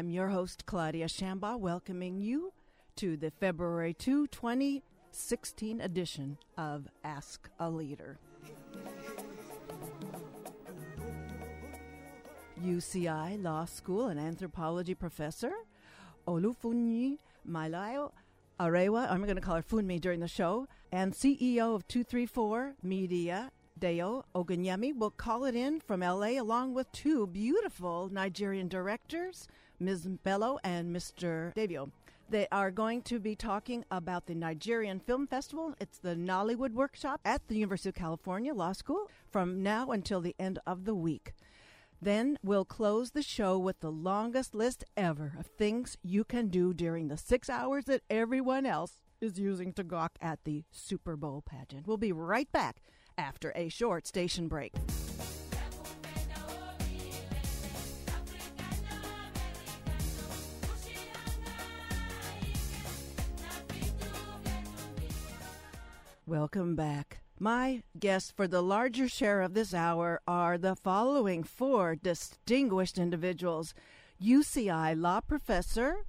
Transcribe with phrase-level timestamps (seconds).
[0.00, 2.54] I'm your host, Claudia Shamba, welcoming you
[2.96, 8.18] to the February 2, 2016 edition of Ask a Leader.
[12.64, 15.52] UCI Law School and anthropology professor
[16.26, 18.12] Olufunyi Malayo
[18.58, 23.52] Arewa, I'm going to call her Funmi during the show, and CEO of 234 Media,
[23.78, 29.46] Dayo Ogunyemi, will call it in from LA along with two beautiful Nigerian directors,
[29.80, 30.06] Ms.
[30.22, 31.54] Bello and Mr.
[31.54, 31.90] Davio.
[32.28, 35.74] They are going to be talking about the Nigerian Film Festival.
[35.80, 40.36] It's the Nollywood Workshop at the University of California Law School from now until the
[40.38, 41.32] end of the week.
[42.00, 46.72] Then we'll close the show with the longest list ever of things you can do
[46.72, 51.42] during the six hours that everyone else is using to gawk at the Super Bowl
[51.44, 51.86] pageant.
[51.86, 52.80] We'll be right back
[53.18, 54.72] after a short station break.
[66.30, 67.22] Welcome back.
[67.40, 73.74] My guests for the larger share of this hour are the following four distinguished individuals
[74.22, 76.06] UCI law professor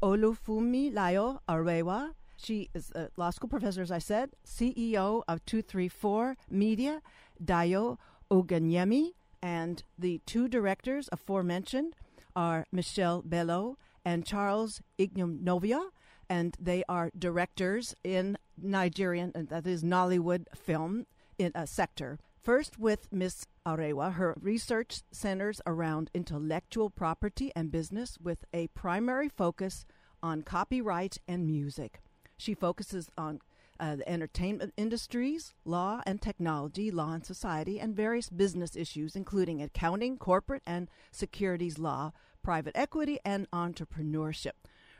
[0.00, 2.12] Olufunmilayo Arewa.
[2.36, 7.02] She is a law school professor, as I said, CEO of 234 Media,
[7.44, 7.98] Dayo
[8.30, 11.96] Ogunyemi, and the two directors aforementioned
[12.36, 15.86] are Michelle Bello and Charles Igbinovia
[16.28, 21.06] and they are directors in Nigerian, and that is Nollywood film
[21.38, 22.18] in a sector.
[22.42, 29.28] First, with Miss Arewa, her research centers around intellectual property and business with a primary
[29.28, 29.86] focus
[30.22, 32.00] on copyright and music.
[32.36, 33.40] She focuses on
[33.80, 39.62] uh, the entertainment industries, law and technology, law and society, and various business issues, including
[39.62, 42.12] accounting, corporate and securities law,
[42.42, 44.52] private equity, and entrepreneurship.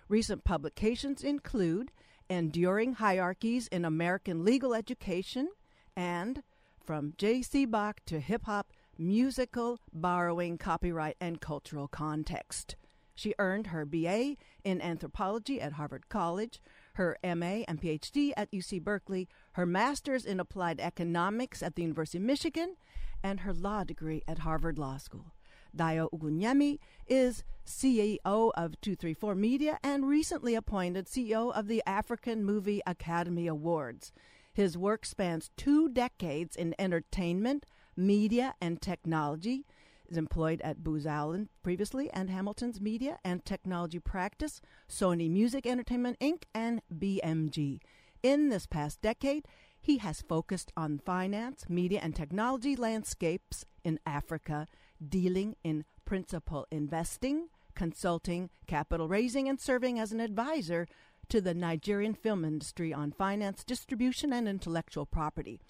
[0.09, 1.91] Recent publications include
[2.31, 5.51] Enduring Hierarchies in American Legal Education
[5.95, 6.43] and
[6.83, 7.67] From J.C.
[7.67, 12.77] Bach to Hip Hop Musical Borrowing Copyright and Cultural Context.
[13.15, 16.61] She earned her BA in anthropology at Harvard College,
[16.95, 22.19] her MA and PhD at UC Berkeley, her master's in applied economics at the University
[22.19, 22.77] of Michigan,
[23.23, 25.35] and her law degree at Harvard Law School.
[25.75, 32.83] Dayo Ogunyemi is CEO of 234 Media and recently appointed CEO of the African Movie
[32.87, 34.13] Academy Awards.
[34.53, 39.67] His work spans two decades in entertainment, media, and technology.
[40.05, 45.67] He is employed at Booz Allen previously and Hamilton's Media and Technology Practice, Sony Music
[45.67, 47.81] Entertainment Inc., and BMG.
[48.23, 49.47] In this past decade,
[49.81, 54.67] he has focused on finance, media, and technology landscapes in Africa,
[55.07, 60.87] dealing in principal investing, consulting, capital raising, and serving as an advisor
[61.29, 65.61] to the Nigerian film industry on finance, distribution, and intellectual property.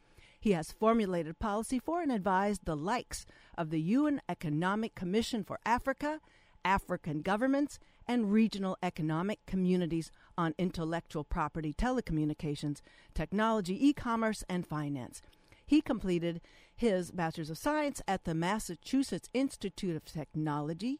[0.40, 3.24] He has formulated policy for and advised the likes
[3.56, 6.20] of the UN Economic Commission for Africa,
[6.64, 12.80] African governments, and regional economic communities on intellectual property, telecommunications,
[13.14, 15.22] technology, e commerce, and finance.
[15.66, 16.42] He completed
[16.76, 20.98] his Bachelor's of Science at the Massachusetts Institute of Technology,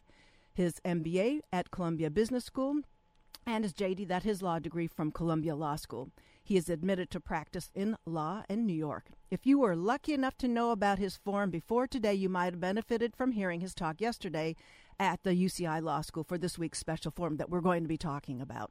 [0.53, 2.81] his MBA at Columbia Business School,
[3.47, 6.11] and his JD, that his law degree from Columbia Law School.
[6.43, 9.07] He is admitted to practice in law in New York.
[9.31, 12.61] If you were lucky enough to know about his forum before today, you might have
[12.61, 14.55] benefited from hearing his talk yesterday
[15.01, 17.97] at the UCI Law School for this week's special forum that we're going to be
[17.97, 18.71] talking about.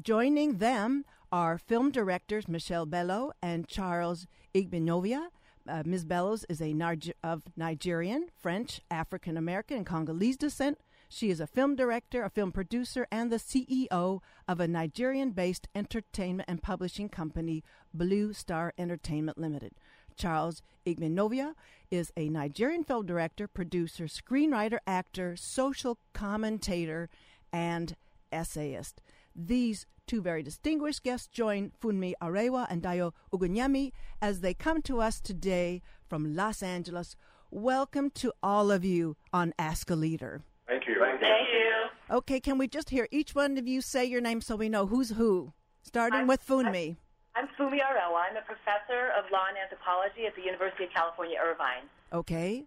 [0.00, 5.28] Joining them are film directors Michelle Bello and Charles Igbinovia.
[5.68, 6.04] Uh, Ms.
[6.04, 10.78] Bellows is a Niger- of Nigerian, French, African American, and Congolese descent.
[11.08, 15.68] She is a film director, a film producer, and the CEO of a Nigerian based
[15.74, 17.62] entertainment and publishing company,
[17.92, 19.72] Blue Star Entertainment Limited.
[20.16, 21.54] Charles Igbinovia
[21.90, 27.08] is a Nigerian film director, producer, screenwriter, actor, social commentator,
[27.52, 27.96] and
[28.32, 29.00] essayist.
[29.36, 33.90] These two very distinguished guests join Funmi Arewa and Dayo Ogunyemi
[34.22, 37.16] as they come to us today from Los Angeles.
[37.50, 40.42] Welcome to all of you on Ask a Leader.
[40.68, 40.94] Thank you.
[41.00, 42.16] Thank you.
[42.16, 44.86] Okay, can we just hear each one of you say your name so we know
[44.86, 45.52] who's who?
[45.82, 46.96] Starting I'm- with Funmi.
[47.34, 48.30] I'm Funmi Arewa.
[48.30, 51.90] I'm a professor of law and anthropology at the University of California, Irvine.
[52.12, 52.64] Okay.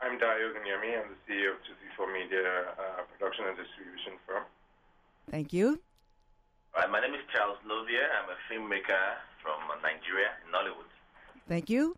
[0.00, 0.98] I'm Dayo Ogunyemi.
[0.98, 4.42] I'm the CEO of 234 Media uh, Production and Distribution firm.
[5.30, 5.80] Thank you.
[6.72, 8.08] Hi, my name is Charles Novia.
[8.18, 10.90] I'm a filmmaker from Nigeria, in Nollywood.
[11.48, 11.96] Thank you.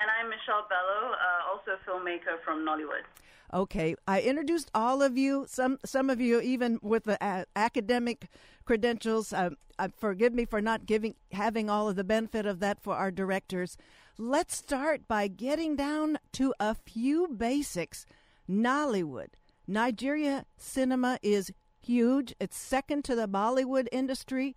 [0.00, 3.04] And I'm Michelle Bello, uh, also a filmmaker from Nollywood.
[3.52, 5.46] Okay, I introduced all of you.
[5.48, 8.28] Some some of you even with the uh, academic
[8.64, 9.32] credentials.
[9.32, 12.96] Uh, uh, forgive me for not giving having all of the benefit of that for
[12.96, 13.76] our directors.
[14.18, 18.06] Let's start by getting down to a few basics.
[18.48, 19.28] Nollywood,
[19.66, 21.52] Nigeria cinema is
[21.84, 22.34] huge.
[22.40, 24.56] It's second to the Bollywood industry.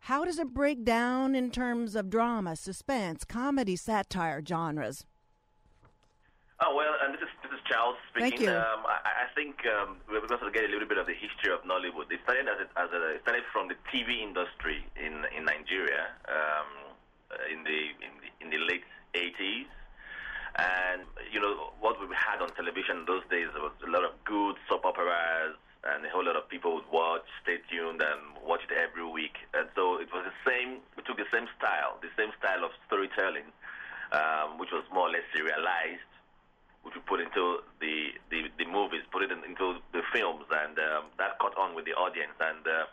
[0.00, 5.04] How does it break down in terms of drama, suspense, comedy, satire genres?
[6.60, 8.30] Oh well, and this is this is Charles speaking.
[8.30, 8.50] Thank you.
[8.50, 11.54] Um, I, I think um, we're going to get a little bit of the history
[11.54, 12.10] of Nollywood.
[12.10, 16.10] It started as a, as a it started from the TV industry in in Nigeria
[16.26, 16.70] um,
[17.52, 18.82] in the in the in the late
[19.14, 19.70] 80s.
[20.58, 24.56] And you know what we had on television those days was a lot of good
[24.68, 25.54] soap operas,
[25.84, 29.38] and a whole lot of people would watch, stay tuned, and watch it every week.
[29.54, 30.80] And so it was the same.
[30.96, 33.46] We took the same style, the same style of storytelling,
[34.12, 36.02] um, which was more or less serialized
[36.82, 40.78] which we put into the, the, the movies, put it in, into the films, and
[40.78, 42.32] um, that caught on with the audience.
[42.40, 42.86] And uh,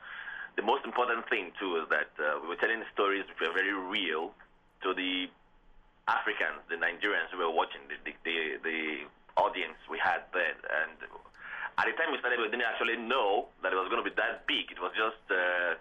[0.58, 3.72] the most important thing, too, is that uh, we were telling stories which were very
[3.72, 4.36] real
[4.84, 5.32] to the
[6.08, 8.38] Africans, the Nigerians who were watching, the, the, the,
[8.68, 8.80] the
[9.38, 10.98] audience we had there, And
[11.78, 14.16] at the time we started, we didn't actually know that it was going to be
[14.16, 14.72] that big.
[14.72, 15.76] It was just, uh,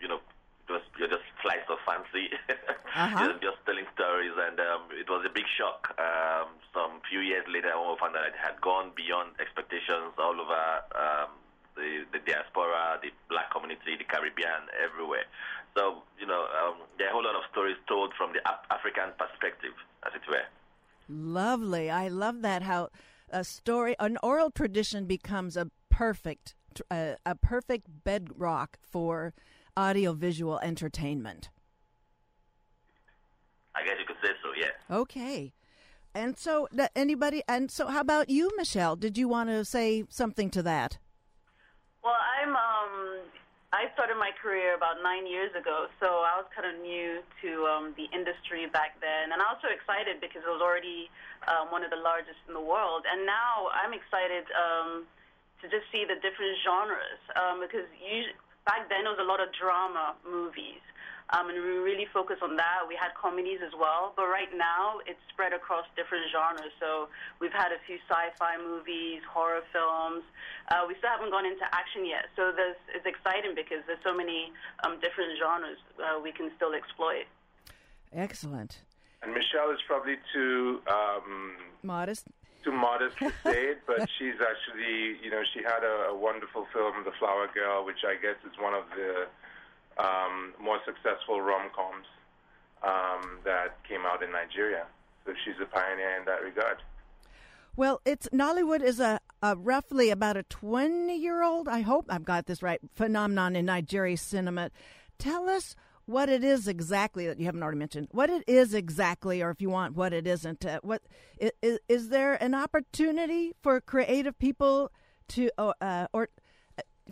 [0.00, 0.20] you know,
[0.68, 2.28] it was you're just flights of fancy,
[2.98, 3.16] Uh-huh.
[3.28, 5.94] just, just telling stories, and um, it was a big shock.
[6.00, 10.36] Um, some few years later, when we found that it had gone beyond expectations all
[10.36, 10.64] over
[10.96, 11.30] um,
[11.76, 15.24] the the diaspora, the black community, the Caribbean, everywhere.
[15.76, 18.66] So you know, um, there are a whole lot of stories told from the Af-
[18.72, 19.72] African perspective,
[20.04, 20.44] as it were.
[21.08, 21.88] Lovely.
[21.90, 22.90] I love that how
[23.30, 26.54] a story, an oral tradition becomes a perfect,
[26.90, 29.34] uh, a perfect bedrock for
[29.76, 31.50] audiovisual entertainment.
[33.74, 34.48] I guess you could say so.
[34.58, 34.72] Yes.
[34.90, 35.52] Okay.
[36.14, 38.96] And so, anybody, and so, how about you, Michelle?
[38.96, 40.98] Did you want to say something to that?
[42.02, 43.18] Well, I'm um,
[43.68, 47.50] I started my career about nine years ago, so I was kind of new to
[47.68, 51.12] um, the industry back then, and I was so excited because it was already
[51.44, 55.04] um, one of the largest in the world, and now I'm excited um,
[55.60, 59.36] to just see the different genres um, because usually, back then it was a lot
[59.36, 60.80] of drama movies.
[61.30, 62.88] Um, and we really focus on that.
[62.88, 66.72] We had comedies as well, but right now it's spread across different genres.
[66.80, 70.24] So we've had a few sci-fi movies, horror films.
[70.72, 72.32] Uh, we still haven't gone into action yet.
[72.32, 74.52] So this is exciting because there's so many
[74.88, 77.28] um, different genres uh, we can still exploit.
[78.12, 78.80] Excellent.
[79.22, 82.24] And Michelle is probably too um, Modest.
[82.64, 86.66] too modest to say it, but she's actually, you know, she had a, a wonderful
[86.72, 89.26] film, The Flower Girl, which I guess is one of the
[89.98, 92.06] um, more successful rom-coms
[92.82, 94.86] um, that came out in Nigeria.
[95.24, 96.78] So she's a pioneer in that regard.
[97.76, 102.24] Well, it's Nollywood is a, a roughly about a 20 year old, I hope I've
[102.24, 104.70] got this right, phenomenon in Nigeria cinema.
[105.18, 108.08] Tell us what it is exactly that you haven't already mentioned.
[108.12, 110.64] What it is exactly, or if you want, what it isn't.
[110.64, 111.02] Uh, what
[111.38, 114.90] is, is there an opportunity for creative people
[115.28, 116.30] to, uh, or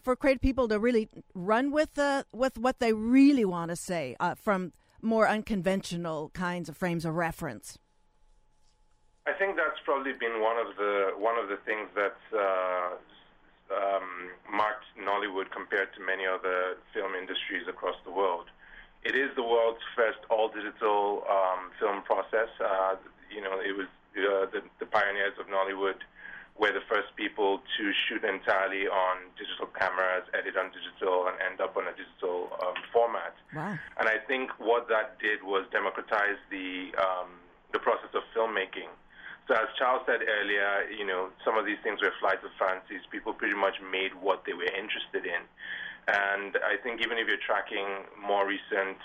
[0.02, 4.16] for creative people to really run with uh, with what they really want to say
[4.20, 4.72] uh, from
[5.02, 7.78] more unconventional kinds of frames of reference?
[9.26, 12.94] I think that's probably been one of the one of the things that uh,
[13.74, 18.46] um, marked Nollywood compared to many other film industries across the world.
[19.04, 22.50] It is the world's first all-digital um, film process.
[22.58, 22.96] Uh,
[23.30, 23.86] you know, it was
[24.16, 25.98] uh, the, the pioneers of Nollywood
[26.58, 31.60] were the first people to shoot entirely on digital cameras, edit on digital, and end
[31.60, 33.36] up on a digital um, format.
[33.52, 33.76] Wow.
[34.00, 38.88] And I think what that did was democratize the um, the process of filmmaking.
[39.48, 43.04] So as Charles said earlier, you know, some of these things were flights of fancies.
[43.12, 45.42] People pretty much made what they were interested in.
[46.08, 48.98] And I think even if you're tracking more recent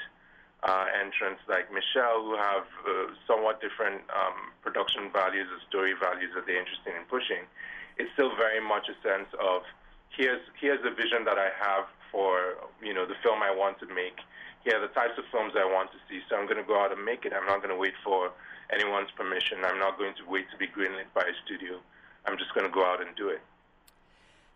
[0.63, 2.91] uh, entrants like Michelle, who have uh,
[3.25, 7.49] somewhat different um, production values or story values that they're interested in pushing,
[7.97, 9.63] it's still very much a sense of
[10.15, 13.87] here's here's the vision that I have for you know the film I want to
[13.89, 14.21] make.
[14.63, 16.21] Here are the types of films I want to see.
[16.29, 17.33] So I'm going to go out and make it.
[17.33, 18.29] I'm not going to wait for
[18.71, 19.65] anyone's permission.
[19.65, 21.79] I'm not going to wait to be greenlit by a studio.
[22.27, 23.41] I'm just going to go out and do it.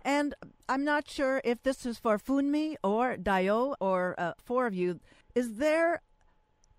[0.04, 0.36] And
[0.70, 5.00] I'm not sure if this is for Funmi or Dio or uh, four of you.
[5.36, 6.02] Is there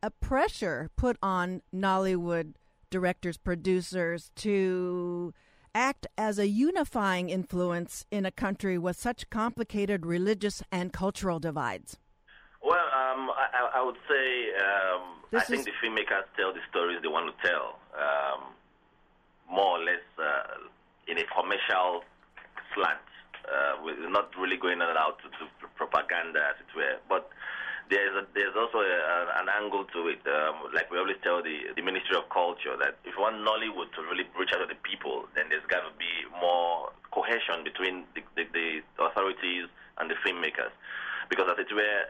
[0.03, 2.55] a pressure put on Nollywood
[2.91, 5.35] directors, producers to
[5.75, 11.99] act as a unifying influence in a country with such complicated religious and cultural divides?
[12.65, 17.09] Well, um, I, I would say um, I think the filmmakers tell the stories they
[17.09, 18.41] want to tell, um,
[19.53, 20.65] more or less uh,
[21.07, 22.05] in a commercial
[22.75, 23.05] slant.
[23.45, 26.97] Uh, we're not really going out to, to propaganda, as it were.
[27.07, 27.29] But
[27.91, 30.21] there's a, there's also a, an angle to it.
[30.27, 33.93] Um, like we always tell the the Ministry of Culture that if you want Nollywood
[33.95, 38.05] to really reach out to the people, then there's got to be more cohesion between
[38.15, 38.69] the, the, the
[39.01, 39.67] authorities
[39.99, 40.75] and the filmmakers,
[41.31, 42.05] because as it were,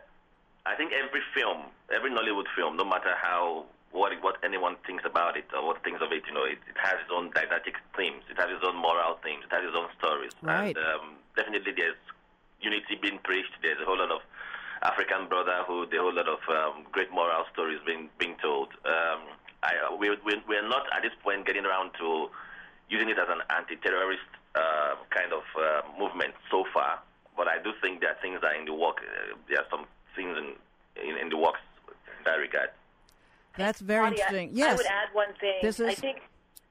[0.66, 5.36] I think every film, every Nollywood film, no matter how what what anyone thinks about
[5.36, 8.24] it or what thinks of it, you know, it, it has its own didactic themes,
[8.28, 10.76] it has its own moral themes, it has its own stories, right.
[10.76, 11.96] and um, definitely there's
[12.60, 13.52] unity being preached.
[13.62, 14.20] There's a whole lot of
[14.82, 18.68] African brotherhood, a whole lot of um, great moral stories being being told.
[18.84, 19.20] Um,
[19.62, 22.28] I, we, we, we're not at this point getting around to
[22.88, 24.22] using it as an anti-terrorist
[24.54, 27.00] uh, kind of uh, movement so far,
[27.36, 28.98] but I do think there are things that are in the work.
[29.00, 30.54] Uh, there are some things in,
[31.02, 32.70] in, in the works in that regard.
[33.56, 34.50] That's very Claudia, interesting.
[34.52, 34.72] Yes.
[34.72, 35.58] I would add one thing.
[35.62, 36.18] This is I think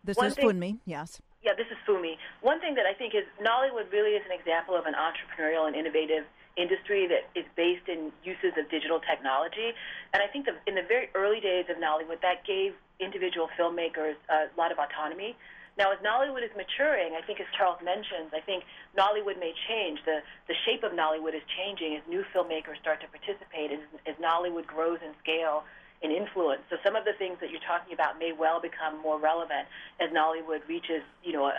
[0.04, 0.78] this is thing- Funmi.
[0.86, 1.20] Yes.
[1.44, 2.16] yeah, this is Funmi.
[2.42, 5.76] One thing that I think is Nollywood really is an example of an entrepreneurial and
[5.76, 6.26] innovative
[6.58, 9.76] industry that is based in uses of digital technology.
[10.14, 14.16] And I think that in the very early days of Nollywood, that gave individual filmmakers
[14.30, 15.36] a lot of autonomy.
[15.78, 18.64] Now, as Nollywood is maturing, I think as Charles mentions, I think
[18.96, 20.00] Nollywood may change.
[20.06, 24.16] The, the shape of Nollywood is changing as new filmmakers start to participate, as, as
[24.16, 25.68] Nollywood grows in scale
[26.04, 26.62] and influence.
[26.70, 29.68] So some of the things that you're talking about may well become more relevant
[30.00, 31.50] as Nollywood reaches, you know,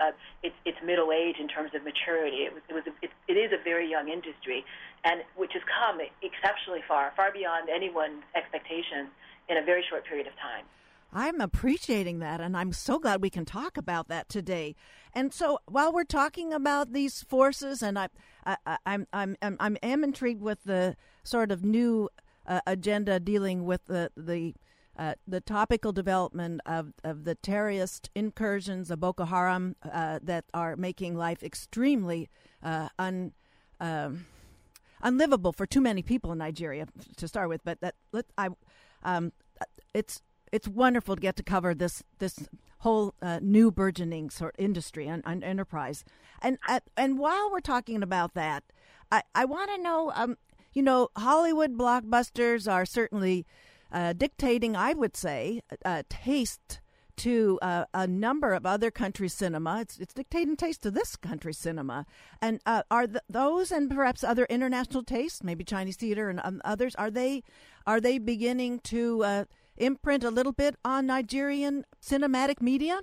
[0.43, 2.45] its, its middle age in terms of maturity.
[2.45, 4.65] It, was, it, was a, it, it is a very young industry,
[5.05, 9.09] and which has come exceptionally far, far beyond anyone's expectations
[9.49, 10.65] in a very short period of time.
[11.13, 14.75] I'm appreciating that, and I'm so glad we can talk about that today.
[15.15, 18.09] And so, while we're talking about these forces, and I,
[18.45, 22.11] I, I I'm, I'm, I'm, I'm am intrigued with the sort of new
[22.47, 24.55] uh, agenda dealing with the the
[24.99, 30.75] uh, the topical development of, of the terrorist incursions of Boko Haram uh, that are
[30.75, 32.29] making life extremely
[32.63, 33.33] uh, un.
[33.79, 34.25] Um,
[35.03, 36.87] unlivable for too many people in Nigeria
[37.17, 37.63] to start with.
[37.65, 38.49] But that let I,
[39.03, 39.33] um,
[39.95, 40.23] it's
[40.53, 42.49] it's wonderful to get to cover this this
[42.79, 46.05] whole uh, new burgeoning sort of industry and, and enterprise.
[46.43, 48.65] And uh, and while we're talking about that,
[49.11, 50.37] I I want to know, um,
[50.77, 53.47] you know, Hollywood blockbusters are certainly
[53.91, 56.81] uh, dictating, I would say, uh, taste
[57.17, 59.81] to uh, a number of other countries' cinema.
[59.81, 62.05] It's it's dictating taste to this country's cinema.
[62.43, 66.61] And uh, are th- those and perhaps other international tastes, maybe Chinese theater and um,
[66.63, 67.43] others, are they
[67.87, 69.45] are they beginning to uh,
[69.79, 73.01] imprint a little bit on Nigerian cinematic media?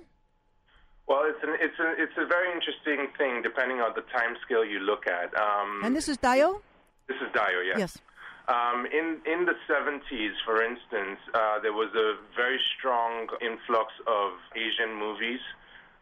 [1.08, 4.64] Well, it's an, it's a it's a very interesting thing depending on the time scale
[4.64, 5.36] you look at.
[5.36, 6.62] Um, And this is Dio.
[7.08, 7.78] This is Dio, yes.
[7.78, 7.98] Yes.
[8.46, 14.32] Um, in in the 70s, for instance, uh, there was a very strong influx of
[14.54, 15.40] Asian movies.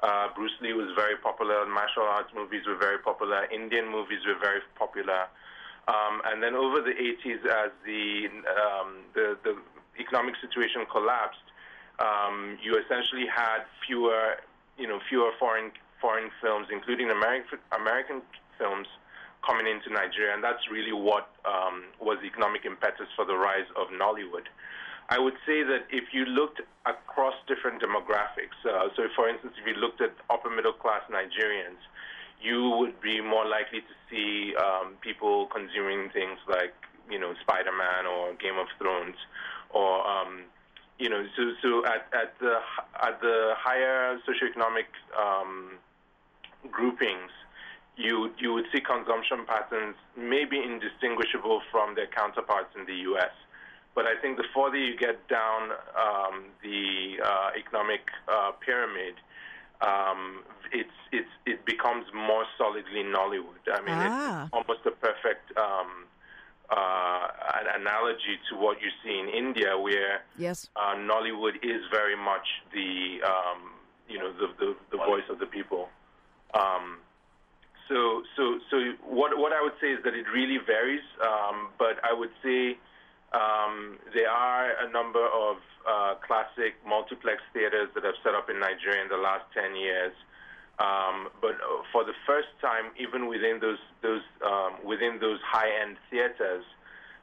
[0.02, 1.64] Uh, Bruce Lee was very popular.
[1.66, 3.46] Martial arts movies were very popular.
[3.54, 5.30] Indian movies were very popular.
[5.86, 8.26] Um, and then over the 80s, as the
[8.58, 9.54] um, the, the
[9.98, 11.46] economic situation collapsed,
[11.98, 14.42] um, you essentially had fewer,
[14.78, 18.22] you know, fewer foreign foreign films, including American American
[18.58, 18.88] films,
[19.46, 23.66] coming into Nigeria, and that's really what um, was the economic impetus for the rise
[23.76, 24.46] of Nollywood.
[25.08, 29.66] I would say that if you looked across different demographics, uh, so for instance, if
[29.66, 31.82] you looked at upper middle class Nigerians,
[32.40, 36.74] you would be more likely to see um, people consuming things like,
[37.10, 39.16] you know, Spider Man or Game of Thrones,
[39.70, 40.42] or um,
[40.98, 42.58] you know, so so at, at the
[43.02, 44.86] at the higher socioeconomic
[45.18, 45.72] um,
[46.70, 47.30] groupings,
[47.96, 53.32] you you would see consumption patterns maybe indistinguishable from their counterparts in the U.S.
[53.94, 59.14] But I think the further you get down um, the uh, economic uh, pyramid,
[59.82, 63.64] um, it's it's it becomes more solidly Nollywood.
[63.70, 64.44] I mean, Ah.
[64.44, 66.06] it's almost a perfect um,
[66.70, 67.28] uh,
[67.60, 70.70] an analogy to what you see in India, where Yes.
[70.76, 73.72] uh, Nollywood is very much the um,
[74.08, 75.90] you know the, the the voice of the people.
[76.54, 76.96] Um,
[77.92, 82.00] so so so what what I would say is that it really varies, um, but
[82.02, 82.78] I would say
[83.32, 85.56] um, there are a number of
[85.86, 90.12] uh, classic multiplex theaters that have set up in Nigeria in the last ten years.
[90.78, 95.96] Um, but uh, for the first time, even within those those um, within those high-end
[96.10, 96.64] theaters,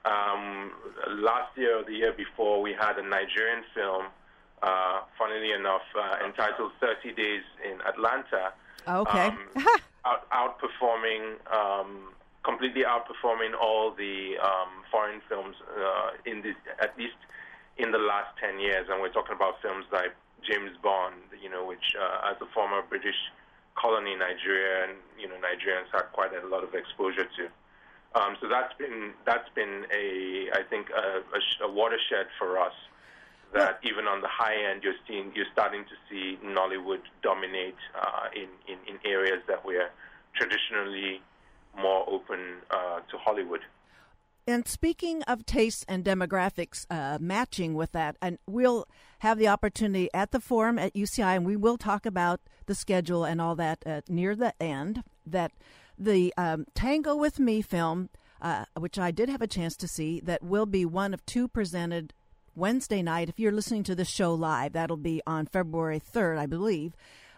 [0.05, 0.71] um,
[1.17, 4.05] last year or the year before, we had a Nigerian film,
[4.61, 8.53] uh, funnily enough, uh, entitled 30 Days in Atlanta,
[8.87, 9.27] Okay.
[9.27, 9.39] um,
[10.05, 12.13] out, outperforming, um,
[12.43, 17.17] completely outperforming all the um, foreign films uh, in this, at least
[17.77, 21.65] in the last 10 years, and we're talking about films like James Bond, you know,
[21.65, 23.15] which uh, as a former British
[23.75, 27.43] colony, Nigeria, and you know, Nigerians had quite a lot of exposure to.
[28.19, 32.73] Um, so that's been that's been a I think a, a, a watershed for us.
[33.53, 38.27] That even on the high end, you're seeing you're starting to see Nollywood dominate uh,
[38.35, 39.89] in, in in areas that we're
[40.35, 41.21] traditionally
[41.77, 42.39] more open
[42.69, 43.61] uh, to Hollywood.
[44.47, 48.87] And speaking of tastes and demographics uh, matching with that, and we'll
[49.19, 53.23] have the opportunity at the forum at UCI, and we will talk about the schedule
[53.25, 55.03] and all that uh, near the end.
[55.23, 55.51] That
[55.99, 58.09] the um, Tango with Me film,
[58.41, 61.47] uh, which I did have a chance to see, that will be one of two
[61.47, 62.13] presented
[62.55, 63.29] Wednesday night.
[63.29, 66.93] If you're listening to the show live, that'll be on February 3rd, I believe.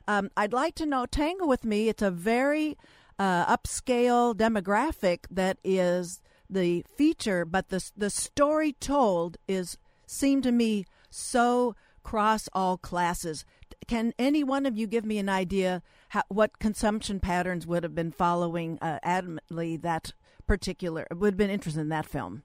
[0.08, 1.90] Um, I'd like to know Tango with Me.
[1.90, 2.78] It's a very
[3.20, 10.52] uh, upscale demographic that is the feature, but the the story told is seemed to
[10.52, 13.46] me so cross all classes.
[13.88, 17.96] Can any one of you give me an idea how, what consumption patterns would have
[17.96, 20.14] been following uh, adamantly that
[20.48, 22.44] particular would have been interested in that film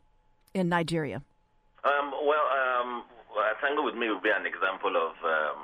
[0.55, 1.23] in Nigeria?
[1.87, 3.05] Um, well, um,
[3.63, 5.59] Tango with Me would be an example of um,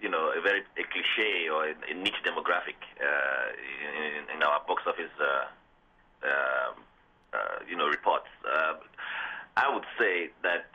[0.00, 3.46] you know a very a cliche or a, a niche demographic uh,
[4.28, 5.12] in, in, our box office.
[5.18, 5.46] Uh,
[6.24, 6.74] um,
[7.32, 8.28] uh, you know, reports.
[8.44, 8.74] Uh,
[9.56, 10.66] I would say that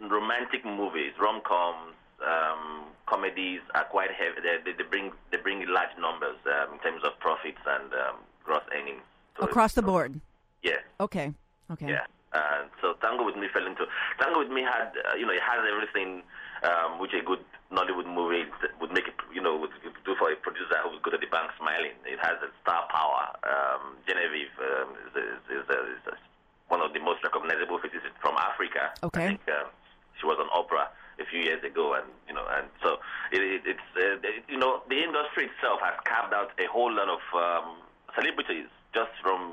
[0.00, 1.94] romantic movies, rom-coms,
[2.26, 4.40] um, comedies are quite heavy.
[4.42, 8.62] They, they, bring they bring large numbers um, in terms of profits and um, gross
[8.74, 9.02] earnings.
[9.38, 10.20] So Across the board.
[10.62, 10.80] Yeah.
[11.00, 11.32] Okay.
[11.70, 11.88] Okay.
[11.88, 12.06] Yeah.
[12.32, 13.84] Uh, so Tango with Me fell into
[14.18, 16.22] Tango with Me had uh, you know it has everything
[16.62, 18.44] um, which a good Nollywood movie
[18.80, 19.72] would make it, you know, would
[20.04, 21.96] do for a producer who would go to the bank smiling.
[22.04, 23.32] It has a star power.
[23.42, 25.66] Um, Genevieve um, is, is, is,
[26.06, 26.20] is,
[26.68, 28.92] one of the most recognizable faces from Africa.
[29.02, 29.24] Okay.
[29.24, 29.68] I think uh,
[30.20, 30.88] she was on Oprah
[31.20, 32.96] a few years ago, and you know, and so
[33.32, 34.16] it, it, it's uh,
[34.48, 37.76] you know the industry itself has carved out a whole lot of um,
[38.16, 39.52] celebrities just from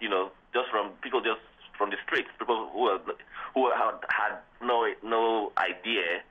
[0.00, 1.46] you know just from people just
[1.82, 3.02] from the streets, people who are,
[3.58, 6.22] who had had no no idea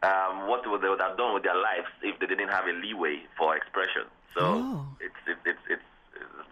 [0.00, 3.20] um, what they would have done with their lives if they didn't have a leeway
[3.36, 4.08] for expression.
[4.32, 4.86] So oh.
[4.96, 5.88] it's, it, it's it's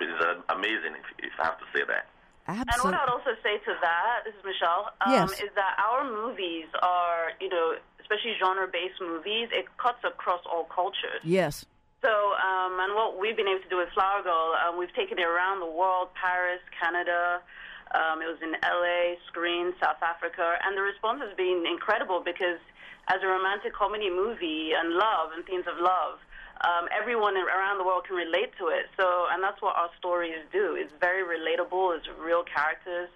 [0.04, 0.20] it's
[0.52, 2.12] amazing if, if I have to say that.
[2.44, 2.76] Absolutely.
[2.76, 5.32] And what I would also say to that, this is Michelle, um, yes.
[5.40, 11.22] is that our movies are, you know, especially genre-based movies, it cuts across all cultures.
[11.22, 11.64] Yes.
[12.02, 15.20] So, um, and what we've been able to do with Flower Girl, um, we've taken
[15.20, 17.44] it around the world, Paris, Canada,
[17.92, 22.62] um, it was in LA, screen, South Africa, and the response has been incredible because
[23.08, 26.22] as a romantic comedy movie and love and themes of love,
[26.62, 28.86] um, everyone around the world can relate to it.
[28.96, 30.76] So, and that's what our stories do.
[30.78, 31.96] It's very relatable.
[31.96, 33.08] It's real characters,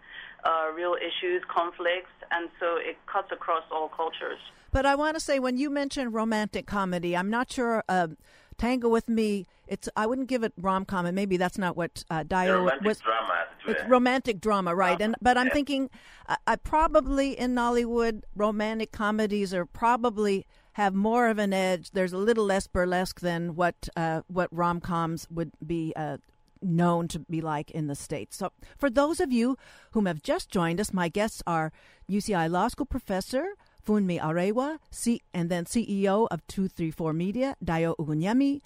[0.42, 4.40] uh, real issues, conflicts, and so it cuts across all cultures.
[4.72, 7.84] But I want to say, when you mentioned romantic comedy, I'm not sure.
[7.88, 8.08] Uh,
[8.58, 9.46] Tango with Me.
[9.66, 12.86] It's I wouldn't give it rom com, and maybe that's not what uh, Dio romantic
[12.86, 12.98] was.
[13.00, 13.33] Drama,
[13.66, 15.00] it's romantic drama, right?
[15.00, 15.52] And but I'm yeah.
[15.52, 15.90] thinking,
[16.28, 21.90] uh, I probably in Nollywood, romantic comedies are probably have more of an edge.
[21.92, 25.92] There's a little less burlesque than what uh, what rom coms would be.
[25.96, 26.18] Uh,
[26.66, 28.38] known to be like in the States.
[28.38, 29.58] So, for those of you
[29.90, 31.72] whom have just joined us, my guests are
[32.10, 33.48] UCI Law School professor
[33.86, 38.60] Funmi Arewa, C- and then CEO of 234 Media, Dayo Ogunyemi,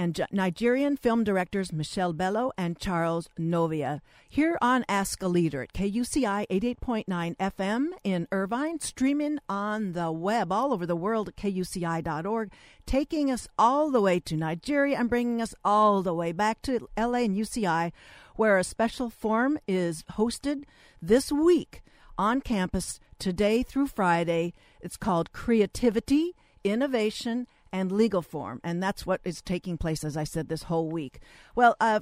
[0.00, 4.00] and Nigerian film directors Michelle Bello and Charles Novia.
[4.30, 10.50] Here on Ask a Leader at KUCI 88.9 FM in Irvine, streaming on the web
[10.50, 12.50] all over the world at kuci.org,
[12.86, 16.88] taking us all the way to Nigeria and bringing us all the way back to
[16.96, 17.92] LA and UCI,
[18.36, 20.64] where a special forum is hosted
[21.02, 21.82] this week
[22.16, 24.54] on campus today through Friday.
[24.80, 26.34] It's called Creativity,
[26.64, 28.60] Innovation, and Legal Form.
[28.64, 31.20] And that's what is taking place, as I said, this whole week.
[31.54, 32.00] Well, uh,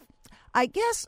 [0.54, 1.06] I guess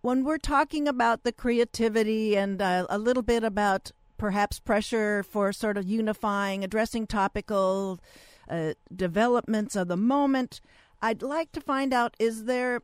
[0.00, 5.52] when we're talking about the creativity and uh, a little bit about perhaps pressure for
[5.52, 8.00] sort of unifying, addressing topical
[8.48, 10.60] uh, developments of the moment,
[11.00, 12.82] I'd like to find out is there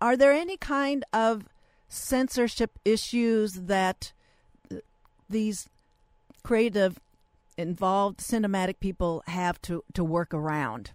[0.00, 1.44] are there any kind of
[1.88, 4.12] censorship issues that
[5.28, 5.68] these
[6.42, 6.98] creative,
[7.58, 10.92] involved cinematic people have to, to work around?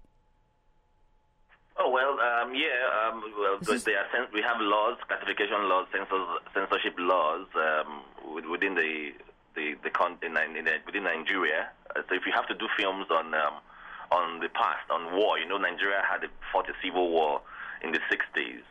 [1.77, 3.09] Oh well, um, yeah.
[3.09, 3.87] Um, well, is...
[3.87, 5.87] are, we have laws, classification laws,
[6.53, 9.11] censorship laws um, within the
[9.55, 11.69] the, the con- in, in, within Nigeria.
[11.95, 13.53] Uh, so if you have to do films on um,
[14.11, 17.41] on the past, on war, you know, Nigeria had a, fought a civil war
[17.81, 18.61] in the '60s,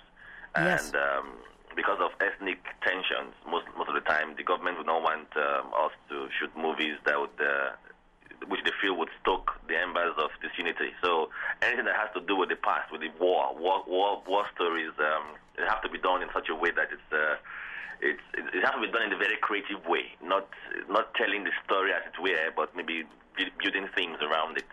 [0.57, 0.87] yes.
[0.87, 1.27] and um,
[1.75, 5.73] because of ethnic tensions, most most of the time, the government would not want um,
[5.75, 7.73] us to shoot movies that would, uh,
[8.49, 10.93] which they feel would stoke the embers of disunity.
[11.03, 11.31] So
[11.63, 14.93] anything that has to do with the past, with the war, war, war, war stories,
[14.99, 17.11] um, it have to be done in such a way that it's.
[17.13, 17.37] Uh,
[18.03, 20.49] it's, it has to be done in a very creative way, not
[20.91, 23.05] not telling the story as it were, but maybe
[23.63, 24.67] building themes around it.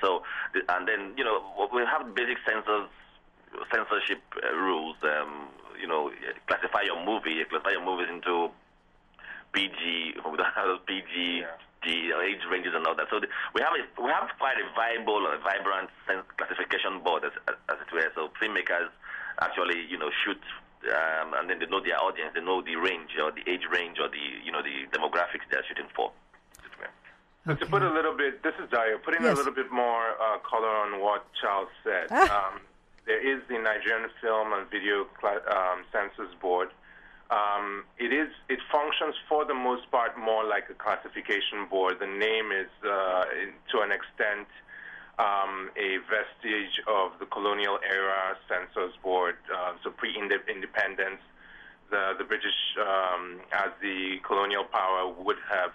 [0.00, 0.22] So,
[0.54, 2.88] and then you know we have basic censors,
[3.72, 4.96] censorship uh, rules.
[5.02, 5.48] Um,
[5.80, 6.10] you know,
[6.46, 8.50] classify your movie, classify your movies into
[9.52, 11.46] PG, we don't have PG, yeah.
[11.84, 13.08] G, age ranges and all that.
[13.10, 15.88] So the, we have a, we have quite a viable, a vibrant
[16.36, 18.10] classification board, as, as it were.
[18.14, 18.88] So filmmakers
[19.40, 20.40] actually, you know, shoot.
[20.86, 23.98] Um, and then they know their audience, they know the range or the age range
[23.98, 26.12] or the you know the demographics they're shooting for.
[27.46, 27.64] So okay.
[27.64, 29.34] to put a little bit, this is Dio, putting yes.
[29.34, 32.08] a little bit more uh, color on what Charles said.
[32.10, 32.50] Ah.
[32.50, 32.60] Um,
[33.06, 36.68] there is the Nigerian Film and Video um, Censors Board.
[37.30, 41.98] Um, it is it functions for the most part more like a classification board.
[41.98, 43.24] The name is uh,
[43.72, 44.46] to an extent
[45.18, 51.22] um, a vestige of the colonial era censors board, uh, so pre-independence.
[51.90, 55.72] The the British, um, as the colonial power, would have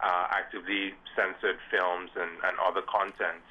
[0.00, 3.42] uh, actively censored films and, and other content.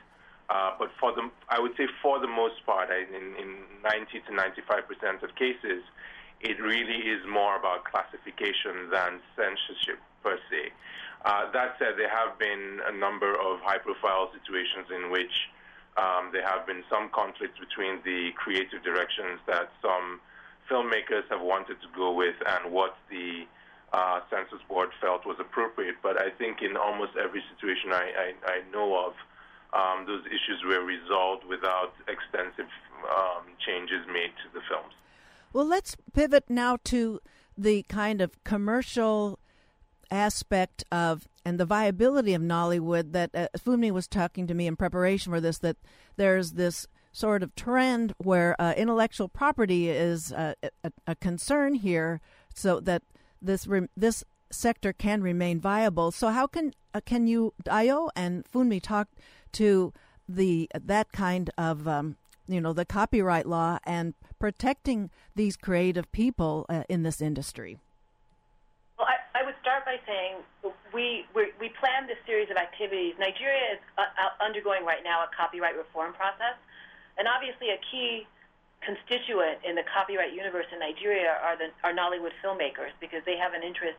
[0.50, 4.34] Uh, but for the, I would say for the most part, in, in 90 to
[4.34, 5.84] 95 percent of cases,
[6.42, 10.72] it really is more about classification than censorship per se.
[11.26, 15.50] Uh, that said, there have been a number of high-profile situations in which
[15.98, 20.22] um, there have been some conflicts between the creative directions that some
[20.70, 23.48] filmmakers have wanted to go with and what the
[23.94, 25.96] uh, censors board felt was appropriate.
[26.04, 29.14] But I think in almost every situation I, I, I know of,
[29.78, 32.72] um, those issues were resolved without extensive
[33.10, 34.94] um, changes made to the films.
[35.54, 37.20] Well, let's pivot now to
[37.58, 39.40] the kind of commercial
[40.10, 44.76] aspect of and the viability of Nollywood that uh, Funmi was talking to me in
[44.76, 45.78] preparation for this that
[46.16, 52.22] there's this sort of trend where uh, intellectual property is uh, a, a, concern here
[52.54, 53.02] so that
[53.42, 58.46] this re- this sector can remain viable so how can uh, can you Dio and
[58.46, 59.10] Funmi talk
[59.54, 59.94] to
[60.28, 66.66] the that kind of um, you know the copyright law and protecting these creative people
[66.70, 67.80] uh, in this industry?
[68.98, 70.42] Well, I, I, would start by saying
[70.94, 73.14] we we planned this series of activities.
[73.20, 74.04] Nigeria is uh,
[74.44, 76.58] undergoing right now a copyright reform process,
[77.18, 78.28] and obviously a key
[78.82, 83.54] constituent in the copyright universe in Nigeria are the are Nollywood filmmakers because they have
[83.54, 83.98] an interest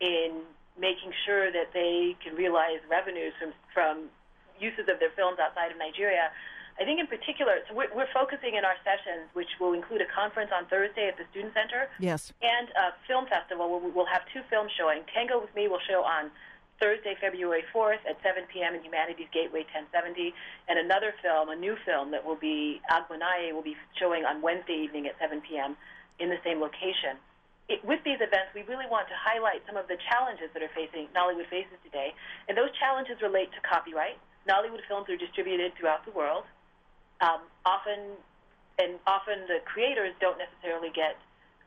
[0.00, 0.42] in
[0.78, 4.10] making sure that they can realize revenues from from
[4.60, 6.30] uses of their films outside of Nigeria.
[6.80, 10.08] I think in particular, so we're, we're, focusing in our sessions, which will include a
[10.08, 11.88] conference on Thursday at the Student Center.
[12.00, 12.32] Yes.
[12.40, 15.04] And a film festival where we'll have two films showing.
[15.12, 16.32] Tango with Me will show on
[16.80, 18.74] Thursday, February 4th at 7 p.m.
[18.74, 20.34] in Humanities Gateway 1070.
[20.68, 24.80] And another film, a new film that will be Agbanaye, will be showing on Wednesday
[24.80, 25.76] evening at 7 p.m.
[26.18, 27.20] in the same location.
[27.68, 30.72] It, with these events, we really want to highlight some of the challenges that are
[30.74, 32.16] facing Nollywood faces today.
[32.48, 36.44] And those challenges relate to copyright Nollywood films are distributed throughout the world.
[37.20, 38.18] Um, often,
[38.78, 41.16] and often the creators don't necessarily get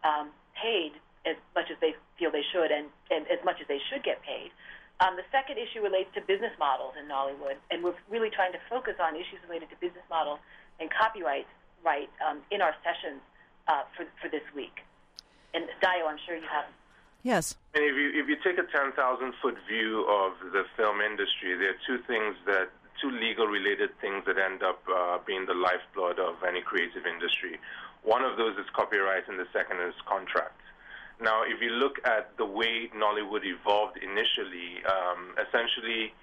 [0.03, 0.91] um, paid
[1.25, 4.21] as much as they feel they should, and, and as much as they should get
[4.21, 4.51] paid.
[4.99, 8.61] Um, the second issue relates to business models in Nollywood, and we're really trying to
[8.69, 10.39] focus on issues related to business models
[10.79, 11.47] and copyright
[11.83, 13.19] right um, in our sessions
[13.67, 14.83] uh, for for this week.
[15.53, 16.65] And Dio, I'm sure you have
[17.25, 17.57] Yes.
[17.73, 21.57] And if you if you take a ten thousand foot view of the film industry,
[21.57, 22.69] there are two things that
[23.01, 27.57] two legal related things that end up uh, being the lifeblood of any creative industry.
[28.03, 30.61] One of those is copyright, and the second is contracts.
[31.19, 36.13] Now, if you look at the way Nollywood evolved initially, um, essentially.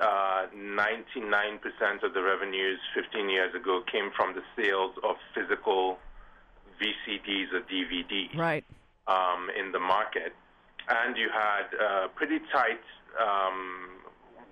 [0.00, 1.60] Uh, 99%
[2.04, 5.98] of the revenues 15 years ago came from the sales of physical
[6.80, 8.34] VCDs or DVDs.
[8.38, 8.64] Right
[9.06, 10.32] um, in the market,
[10.88, 12.82] and you had a pretty tight
[13.20, 14.00] um,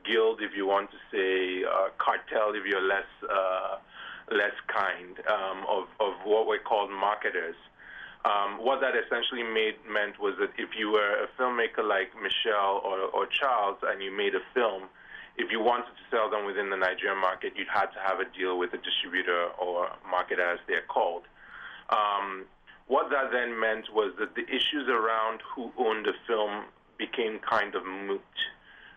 [0.05, 3.77] guild, if you want to say, uh, cartel, if you're less uh,
[4.31, 7.57] less kind, um, of of what we call marketers.
[8.25, 12.83] Um, what that essentially made meant was that if you were a filmmaker like Michelle
[12.85, 14.91] or, or Charles and you made a film,
[15.39, 18.27] if you wanted to sell them within the Nigerian market, you'd had to have a
[18.37, 21.23] deal with a distributor or marketer, as they're called.
[21.91, 22.45] Um,
[22.89, 26.65] what that then meant was that the issues around who owned the film
[26.97, 28.21] became kind of moot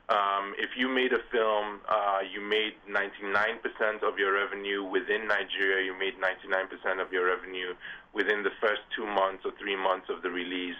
[0.09, 5.85] Um, if you made a film, uh, you made 99% of your revenue within Nigeria,
[5.85, 7.71] you made 99% of your revenue
[8.11, 10.75] within the first two months or three months of the release.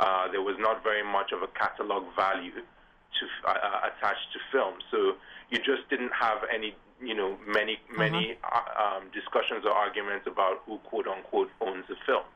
[0.00, 4.38] Uh, there was not very much of a catalog value to, uh, uh attached to
[4.50, 4.74] film.
[4.90, 5.14] So
[5.50, 8.98] you just didn't have any, you know, many, many uh-huh.
[8.98, 12.26] um, discussions or arguments about who, quote unquote, owns the film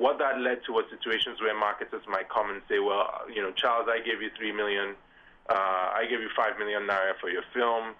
[0.00, 3.52] what that led to was situations where marketers might come and say, well, you know,
[3.52, 4.96] Charles, I gave you three million
[5.50, 7.94] uh, I gave you five million naira for your film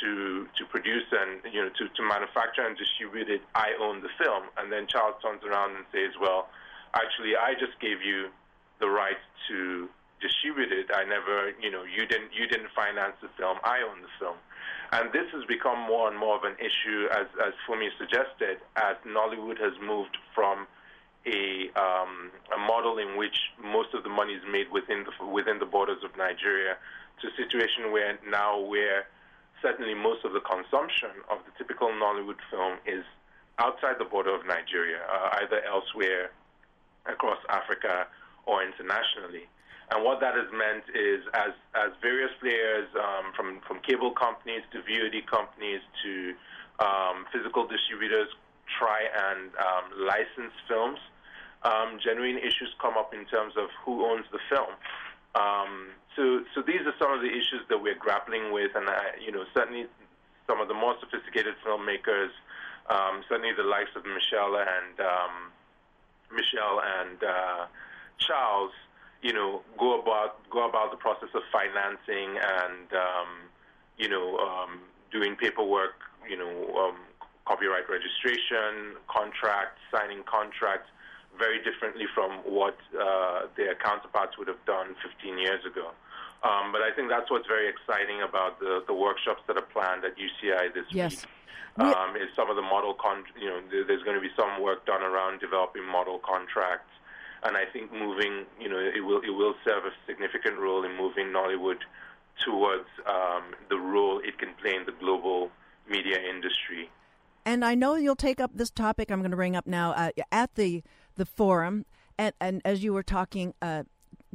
[0.00, 3.42] to to produce and you know to, to manufacture and distribute it.
[3.54, 6.48] I own the film, and then Charles turns around and says, "Well,
[6.94, 8.32] actually, I just gave you
[8.80, 9.88] the right to
[10.20, 10.90] distribute it.
[10.94, 13.58] I never, you know, you didn't you didn't finance the film.
[13.62, 14.40] I own the film."
[14.92, 18.96] And this has become more and more of an issue, as as Funmi suggested, as
[19.06, 20.66] Nollywood has moved from
[21.26, 25.58] a, um, a model in which most of the money is made within the within
[25.58, 26.76] the borders of Nigeria
[27.20, 29.06] to a situation where now where
[29.62, 33.04] certainly most of the consumption of the typical Nollywood film is
[33.58, 36.30] outside the border of Nigeria, uh, either elsewhere
[37.06, 38.06] across Africa
[38.46, 39.48] or internationally.
[39.90, 44.62] And what that has meant is, as as various players, um, from from cable companies
[44.72, 46.34] to VOD companies to
[46.80, 48.28] um, physical distributors,
[48.78, 50.98] try and um, license films
[51.64, 54.72] um, genuine issues come up in terms of who owns the film.
[55.34, 59.18] Um, so, so these are some of the issues that we're grappling with, and I,
[59.24, 59.86] you know, certainly
[60.46, 62.30] some of the more sophisticated filmmakers,
[62.88, 65.50] um, certainly the likes of Michelle and um,
[66.30, 67.66] Michelle and uh,
[68.18, 68.72] Charles,
[69.22, 73.28] you know, go about go about the process of financing and um,
[73.96, 75.96] you know um, doing paperwork,
[76.28, 76.96] you know, um,
[77.46, 80.90] copyright registration, contracts, signing contracts
[81.38, 85.90] very differently from what uh, their counterparts would have done 15 years ago.
[86.44, 90.04] Um, but I think that's what's very exciting about the, the workshops that are planned
[90.04, 91.22] at UCI this yes.
[91.22, 91.30] week.
[91.76, 94.86] Um, is some of the model, con- you know, there's going to be some work
[94.86, 96.92] done around developing model contracts,
[97.42, 100.96] and I think moving, you know, it will it will serve a significant role in
[100.96, 101.78] moving Nollywood
[102.44, 105.50] towards um, the role it can play in the global
[105.90, 106.90] media industry.
[107.44, 110.10] And I know you'll take up this topic I'm going to bring up now uh,
[110.32, 110.82] at the
[111.16, 111.86] the forum,
[112.18, 113.84] and, and as you were talking, uh,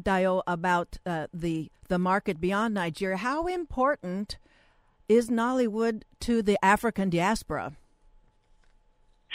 [0.01, 4.37] Dio, about uh, the the market beyond Nigeria, how important
[5.07, 7.73] is Nollywood to the African diaspora?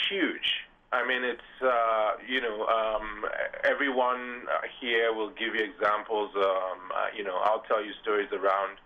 [0.09, 0.65] Huge.
[0.91, 3.25] I mean, it's uh, you know um,
[3.63, 4.43] everyone
[4.79, 6.31] here will give you examples.
[6.35, 8.77] Um, uh, you know, I'll tell you stories around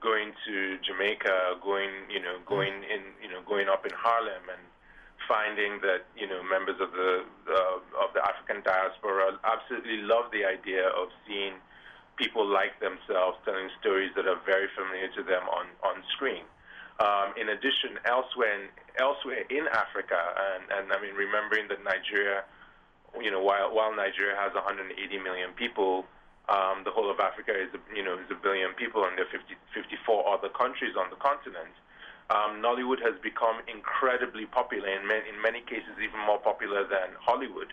[0.00, 4.62] going to Jamaica, going you know going in you know going up in Harlem and
[5.30, 10.42] finding that you know members of the uh, of the African diaspora absolutely love the
[10.42, 11.54] idea of seeing
[12.18, 16.42] people like themselves telling stories that are very familiar to them on on screen.
[16.98, 22.42] Um, in addition, elsewhere in, elsewhere in Africa, and, and I mean remembering that Nigeria,
[23.22, 24.90] you know, while while Nigeria has 180
[25.22, 26.10] million people.
[26.50, 29.30] Um, the whole of Africa is, you know, is a billion people, and there are
[29.30, 31.70] 50, 54 other countries on the continent
[32.30, 37.10] um, Nollywood has become incredibly popular, in many, in many cases even more popular than
[37.18, 37.72] Hollywood.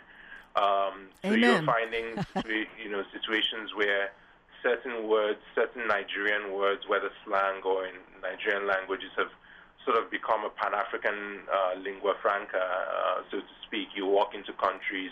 [0.56, 1.40] Um, so Amen.
[1.40, 2.06] you're finding
[2.82, 4.10] you know situations where
[4.64, 9.30] certain words, certain Nigerian words, whether slang or in Nigerian languages, have
[9.86, 13.90] sort of become a Pan-African uh, lingua franca, uh, so to speak.
[13.96, 15.12] You walk into countries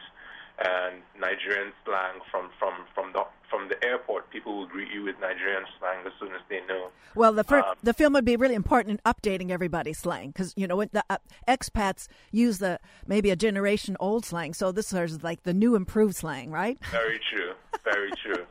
[0.59, 5.15] and Nigerian slang from, from, from the from the airport, people will greet you with
[5.19, 6.89] Nigerian slang as soon as they know.
[7.13, 10.53] Well, the fir- um, the film would be really important in updating everybody's slang because
[10.57, 15.23] you know the uh, expats use the maybe a generation old slang, so this is
[15.23, 16.77] like the new improved slang, right?
[16.91, 17.53] Very true.
[17.83, 18.45] Very true.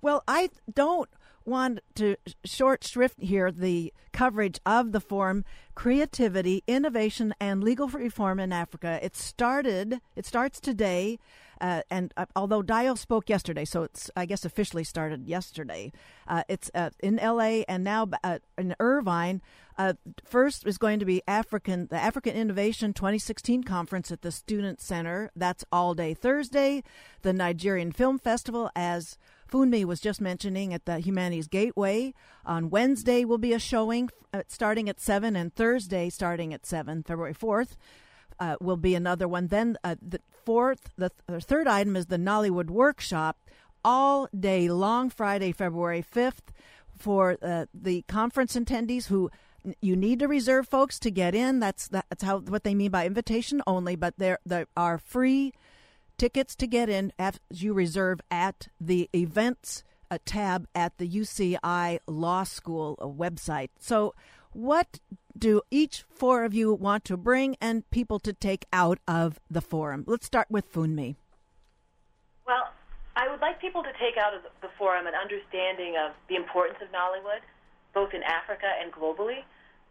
[0.00, 1.08] well, I don't
[1.44, 5.44] want to short shrift here the coverage of the forum
[5.76, 11.16] creativity innovation and legal reform in africa it started it starts today
[11.60, 15.92] uh, and uh, although Dio spoke yesterday, so it's I guess officially started yesterday.
[16.26, 17.64] Uh, it's uh, in L.A.
[17.64, 19.42] and now uh, in Irvine.
[19.78, 19.92] Uh,
[20.24, 25.30] first is going to be African the African Innovation 2016 conference at the Student Center.
[25.36, 26.82] That's all day Thursday.
[27.22, 29.18] The Nigerian Film Festival, as
[29.50, 32.14] Funmi was just mentioning, at the Humanities Gateway
[32.44, 34.10] on Wednesday will be a showing
[34.48, 37.76] starting at seven, and Thursday starting at seven, February 4th
[38.38, 39.48] uh, will be another one.
[39.48, 43.38] Then uh, the fourth, the, th- the third item is the Nollywood Workshop,
[43.84, 46.52] all day long, Friday, February 5th,
[46.96, 49.30] for uh, the conference attendees who
[49.80, 51.60] you need to reserve folks to get in.
[51.60, 53.96] That's that's how what they mean by invitation only.
[53.96, 55.52] But there there are free
[56.18, 61.98] tickets to get in as you reserve at the events a tab at the UCI
[62.06, 63.70] Law School uh, website.
[63.78, 64.14] So,
[64.52, 65.00] what
[65.38, 69.60] do each four of you want to bring and people to take out of the
[69.60, 70.04] forum?
[70.06, 71.16] Let's start with Funmi.
[72.46, 72.72] Well,
[73.16, 76.78] I would like people to take out of the forum an understanding of the importance
[76.82, 77.40] of Nollywood,
[77.94, 79.44] both in Africa and globally,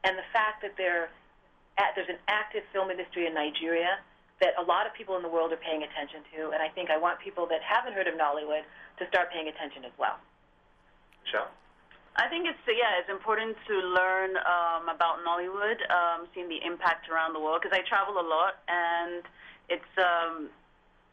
[0.04, 1.10] and the fact that there,
[1.96, 4.00] there's an active film industry in Nigeria
[4.42, 6.90] that a lot of people in the world are paying attention to, and I think
[6.90, 8.68] I want people that haven't heard of Nollywood
[9.00, 10.20] to start paying attention as well.
[11.24, 11.50] Michelle?
[12.17, 17.10] I think it's yeah, it's important to learn um, about Nollywood, um, seeing the impact
[17.10, 19.23] around the world because I travel a lot and
[19.67, 20.49] it's, um,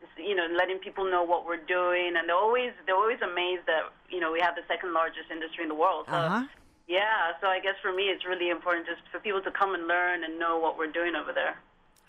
[0.00, 3.66] it's you know letting people know what we're doing and they're always they're always amazed
[3.66, 6.06] that you know we have the second largest industry in the world.
[6.08, 6.46] So, Uh-huh.
[6.88, 9.86] Yeah, so I guess for me it's really important just for people to come and
[9.86, 11.56] learn and know what we're doing over there.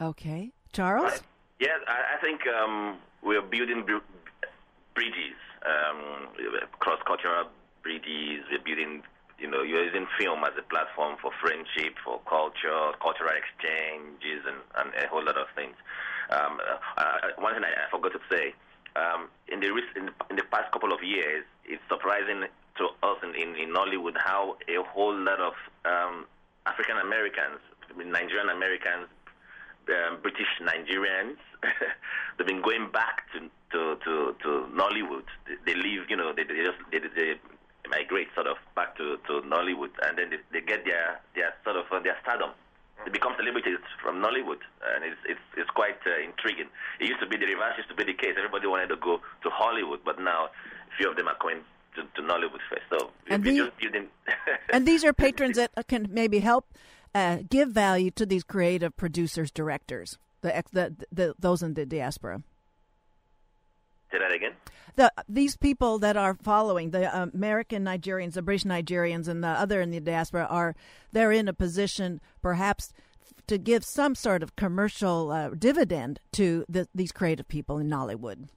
[0.02, 0.52] Okay.
[0.74, 1.22] Charles?
[1.60, 4.04] Yes, I, I think um, we're building br-
[4.96, 6.28] bridges, um,
[6.80, 7.46] cross-cultural
[7.84, 8.48] bridges.
[8.50, 9.04] We're building,
[9.38, 14.58] you know, you're using film as a platform for friendship, for culture, cultural exchanges, and,
[14.80, 15.76] and a whole lot of things.
[16.32, 16.60] Um,
[16.98, 18.56] uh, one thing I, I forgot to say,
[18.96, 22.46] um, in, the, rec- in, the, in the past couple of years, it's surprising
[22.78, 25.54] to us in, in, in Nollywood how a whole lot of
[25.86, 26.26] um,
[26.66, 27.60] African Americans,
[27.96, 29.08] Nigerian Americans,
[29.90, 31.38] um, British Nigerians.
[32.38, 35.26] They've been going back to to to, to Nollywood.
[35.46, 37.36] They, they leave, you know, they, they just they, they
[37.94, 41.78] migrate sort of back to, to Nollywood, and then they, they get their their sort
[41.78, 42.52] of uh, their stardom.
[43.06, 44.62] They become celebrities from Nollywood,
[44.96, 46.70] and it's it's it's quite uh, intriguing.
[47.00, 48.34] It used to be the reverse used to be the case.
[48.38, 51.62] Everybody wanted to go to Hollywood, but now a few of them are coming
[51.96, 52.86] to, to Nollywood first.
[52.92, 54.08] So And we're the- just building.
[54.72, 56.66] and these are patrons that can maybe help
[57.14, 61.86] uh, give value to these creative producers, directors, the, ex- the, the those in the
[61.86, 62.42] diaspora.
[64.14, 64.52] Say that again.
[64.96, 69.82] The these people that are following the American Nigerians, the British Nigerians, and the other
[69.82, 70.76] in the diaspora are
[71.12, 72.94] they're in a position perhaps
[73.48, 78.48] to give some sort of commercial uh, dividend to the, these creative people in Nollywood.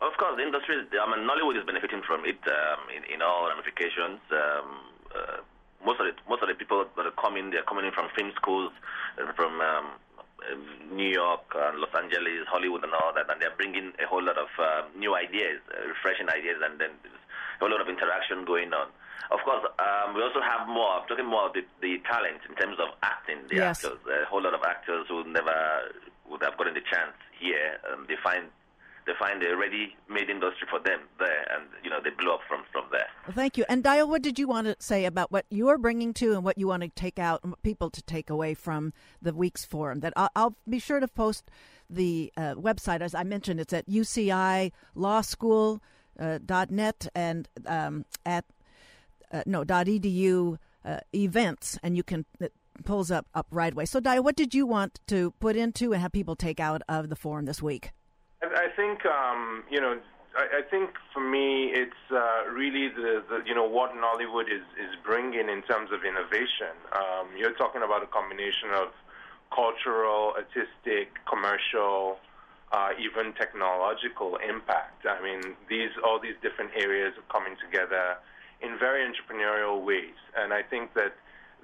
[0.00, 3.22] Of course, the industry, is- I mean, Nollywood is benefiting from it um, in, in
[3.22, 4.20] all ramifications.
[4.30, 4.68] Um,
[5.16, 5.36] uh,
[5.84, 8.30] most of the most of the people that are coming, they're coming in from film
[8.36, 8.72] schools,
[9.16, 9.86] uh, from um,
[10.92, 14.38] New York, uh, Los Angeles, Hollywood, and all that, and they're bringing a whole lot
[14.38, 18.44] of uh, new ideas, uh, refreshing ideas, and then there's a whole lot of interaction
[18.44, 18.88] going on.
[19.30, 22.54] Of course, um, we also have more, I'm talking more of the, the talent in
[22.56, 23.84] terms of acting, the Yes.
[23.84, 23.98] actors.
[24.08, 25.52] A whole lot of actors who never
[26.30, 27.76] would have gotten the chance here.
[27.92, 28.48] Um, they find
[29.08, 32.62] they find a ready-made industry for them there, and you know they blow up from
[32.70, 33.08] from there.
[33.32, 33.64] Thank you.
[33.68, 36.58] And Dio, what did you want to say about what you're bringing to and what
[36.58, 38.92] you want to take out, and people to take away from
[39.22, 40.00] the week's forum?
[40.00, 41.50] That I'll, I'll be sure to post
[41.88, 43.60] the uh, website as I mentioned.
[43.60, 45.82] It's at UCI Law School
[46.18, 48.44] uh, net and um, at
[49.32, 52.52] uh, no edu uh, events, and you can it
[52.84, 53.86] pulls up up right away.
[53.86, 57.08] So, Dia, what did you want to put into and have people take out of
[57.08, 57.92] the forum this week?
[58.42, 59.98] I, think um, you know.
[60.36, 64.62] I, I think for me, it's uh, really the, the you know what Nollywood is
[64.78, 66.76] is bringing in terms of innovation.
[66.92, 68.88] Um, you're talking about a combination of
[69.54, 72.18] cultural, artistic, commercial,
[72.72, 75.06] uh, even technological impact.
[75.06, 78.16] I mean, these all these different areas are coming together
[78.60, 81.14] in very entrepreneurial ways, and I think that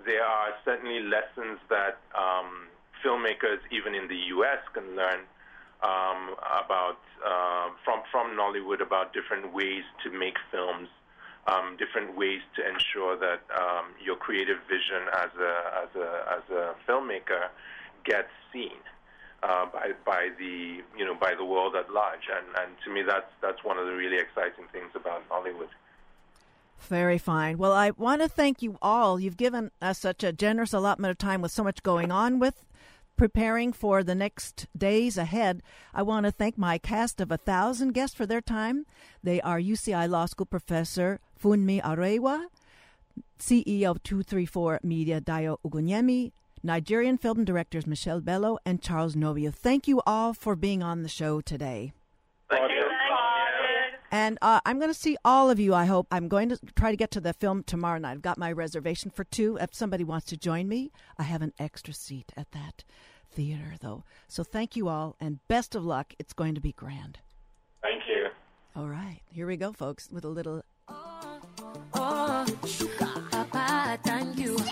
[0.06, 2.68] there are certainly lessons that um,
[3.04, 5.20] filmmakers, even in the U.S., can learn
[5.84, 10.88] um, about uh, from from Nollywood about different ways to make films,
[11.46, 15.52] um, different ways to ensure that um, your creative vision as a
[15.84, 17.48] as a as a filmmaker
[18.04, 18.80] gets seen
[19.42, 22.28] uh, by by the you know by the world at large.
[22.34, 25.68] And and to me, that's that's one of the really exciting things about Nollywood.
[26.80, 27.56] Very fine.
[27.56, 29.18] Well, I want to thank you all.
[29.18, 32.66] You've given us such a generous allotment of time with so much going on with
[33.16, 35.62] preparing for the next days ahead.
[35.92, 38.86] I want to thank my cast of a thousand guests for their time.
[39.22, 42.46] They are UCI Law School professor Funmi Arewa,
[43.38, 49.52] CEO of 234 Media Dio Ogunyemi, Nigerian film directors Michelle Bello and Charles Novia.
[49.52, 51.92] Thank you all for being on the show today.
[52.48, 52.83] Thank you.
[54.14, 56.06] And uh, I'm going to see all of you, I hope.
[56.12, 58.12] I'm going to try to get to the film tomorrow night.
[58.12, 59.58] I've got my reservation for two.
[59.60, 62.84] If somebody wants to join me, I have an extra seat at that
[63.32, 64.04] theater, though.
[64.28, 66.14] So thank you all, and best of luck.
[66.16, 67.18] It's going to be grand.
[67.82, 68.28] Thank you.
[68.76, 70.62] All right, here we go, folks, with a little.
[70.86, 72.46] Oh,
[73.32, 74.63] Papa, thank you.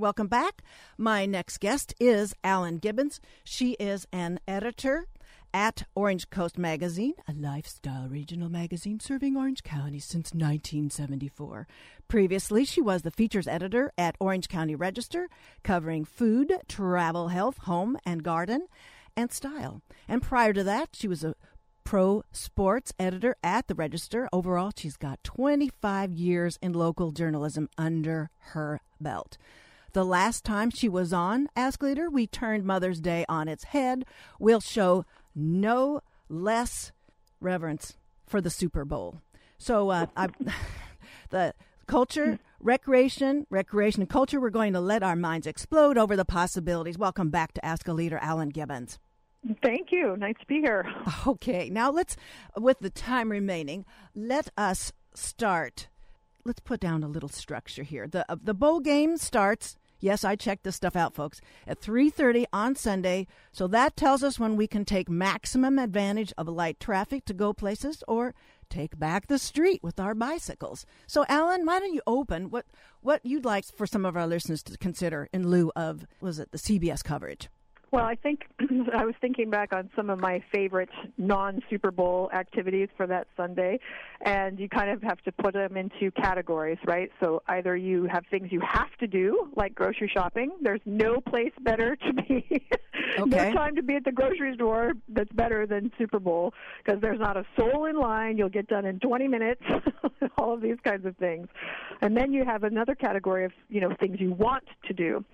[0.00, 0.62] Welcome back.
[0.96, 3.20] My next guest is Alan Gibbons.
[3.44, 5.08] She is an editor
[5.52, 11.66] at Orange Coast Magazine, a lifestyle regional magazine serving Orange County since 1974.
[12.08, 15.28] Previously, she was the features editor at Orange County Register,
[15.62, 18.68] covering food, travel, health, home and garden,
[19.14, 19.82] and style.
[20.08, 21.34] And prior to that, she was a
[21.84, 24.30] pro sports editor at the Register.
[24.32, 29.36] Overall, she's got 25 years in local journalism under her belt.
[29.92, 34.04] The last time she was on Ask Leader, we turned Mother's Day on its head.
[34.38, 36.92] We'll show no less
[37.40, 39.20] reverence for the Super Bowl.
[39.58, 40.28] So, uh, I,
[41.30, 41.54] the
[41.88, 46.96] culture, recreation, recreation, and culture, we're going to let our minds explode over the possibilities.
[46.96, 49.00] Welcome back to Ask a Leader, Alan Gibbons.
[49.60, 50.16] Thank you.
[50.16, 50.86] Nice to be here.
[51.26, 52.16] Okay, now let's,
[52.56, 53.84] with the time remaining,
[54.14, 55.88] let us start.
[56.44, 58.06] Let's put down a little structure here.
[58.06, 61.40] The uh, the bowl game starts Yes, I checked this stuff out, folks.
[61.66, 66.48] At 3:30 on Sunday, so that tells us when we can take maximum advantage of
[66.48, 68.34] light traffic to go places or
[68.70, 70.86] take back the street with our bicycles.
[71.06, 72.66] So, Alan, why don't you open what
[73.02, 76.50] what you'd like for some of our listeners to consider in lieu of was it
[76.50, 77.48] the CBS coverage?
[77.92, 78.46] Well, I think
[78.94, 83.26] I was thinking back on some of my favorite non Super Bowl activities for that
[83.36, 83.80] Sunday,
[84.20, 87.10] and you kind of have to put them into categories, right?
[87.20, 90.52] So either you have things you have to do, like grocery shopping.
[90.62, 92.46] There's no place better to be.
[93.18, 93.28] Okay.
[93.30, 96.54] no time to be at the grocery store that's better than Super Bowl
[96.84, 98.36] because there's not a soul in line.
[98.36, 99.62] You'll get done in 20 minutes.
[100.38, 101.48] all of these kinds of things.
[102.02, 105.24] And then you have another category of, you know, things you want to do.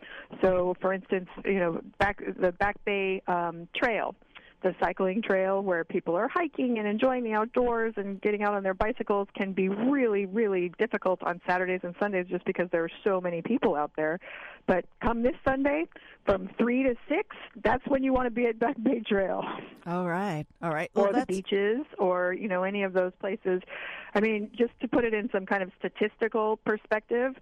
[0.43, 4.15] So, for instance, you know, back the Back Bay um, Trail
[4.63, 8.63] the cycling trail where people are hiking and enjoying the outdoors and getting out on
[8.63, 12.91] their bicycles can be really, really difficult on Saturdays and Sundays just because there are
[13.05, 14.19] so many people out there.
[14.67, 15.85] But come this Sunday,
[16.25, 19.45] from three to six, that's when you want to be at Back Bay Trail.
[19.87, 20.91] All right, all right.
[20.95, 23.63] or Well, the that's beaches, or you know any of those places.
[24.15, 27.35] I mean, just to put it in some kind of statistical perspective,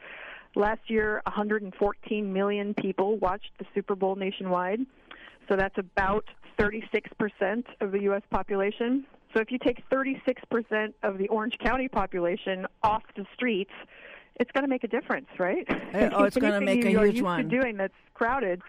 [0.54, 4.80] last year 114 million people watched the Super Bowl nationwide.
[5.48, 6.24] So that's about
[6.58, 8.22] 36% of the U.S.
[8.30, 9.06] population.
[9.32, 13.72] So if you take 36% of the Orange County population off the streets,
[14.36, 15.66] it's going to make a difference, right?
[16.14, 17.48] oh, it's gonna make a you are huge used one.
[17.48, 18.62] To doing that's crowded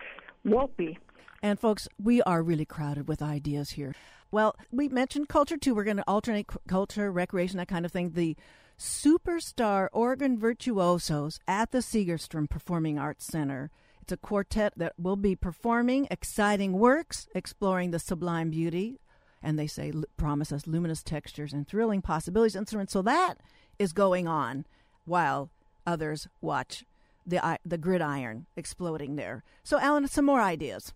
[0.43, 0.97] won't be.
[1.41, 3.93] And folks, we are really crowded with ideas here.
[4.31, 5.75] Well, we mentioned culture too.
[5.75, 8.11] We're going to alternate culture, recreation, that kind of thing.
[8.11, 8.35] The
[8.77, 13.71] superstar organ virtuosos at the Segerstrom Performing Arts Center.
[14.05, 18.99] It's a quartet that will be performing exciting works, exploring the sublime beauty,
[19.41, 22.55] and they say promise us luminous textures and thrilling possibilities.
[22.55, 22.93] Instruments.
[22.93, 23.39] So that
[23.79, 24.67] is going on
[25.05, 25.49] while
[25.87, 26.85] others watch
[27.25, 29.43] the the gridiron exploding there.
[29.63, 30.93] So, Alan, some more ideas.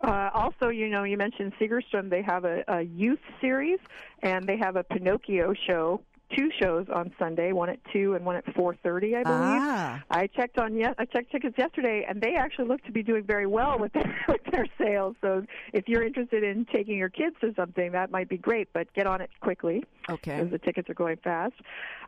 [0.00, 2.08] Uh, also, you know, you mentioned Segerstrom.
[2.08, 3.80] They have a, a youth series,
[4.22, 6.02] and they have a Pinocchio show.
[6.36, 9.62] Two shows on Sunday, one at two and one at four thirty, I believe.
[9.62, 10.02] Ah.
[10.10, 13.24] I checked on yes, I checked tickets yesterday, and they actually look to be doing
[13.24, 15.16] very well with their with their sales.
[15.22, 18.68] So, if you're interested in taking your kids to something, that might be great.
[18.74, 20.36] But get on it quickly Okay.
[20.36, 21.54] because the tickets are going fast.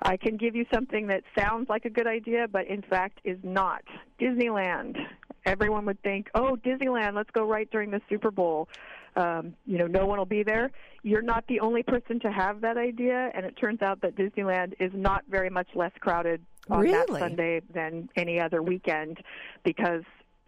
[0.03, 3.39] I can give you something that sounds like a good idea, but in fact is
[3.43, 3.83] not.
[4.21, 4.99] Disneyland.
[5.47, 8.69] Everyone would think, oh, Disneyland, let's go right during the Super Bowl.
[9.17, 10.71] Um, you know, no one will be there.
[11.03, 14.75] You're not the only person to have that idea, and it turns out that Disneyland
[14.79, 19.19] is not very much less crowded on that Sunday than any other weekend
[19.65, 20.03] because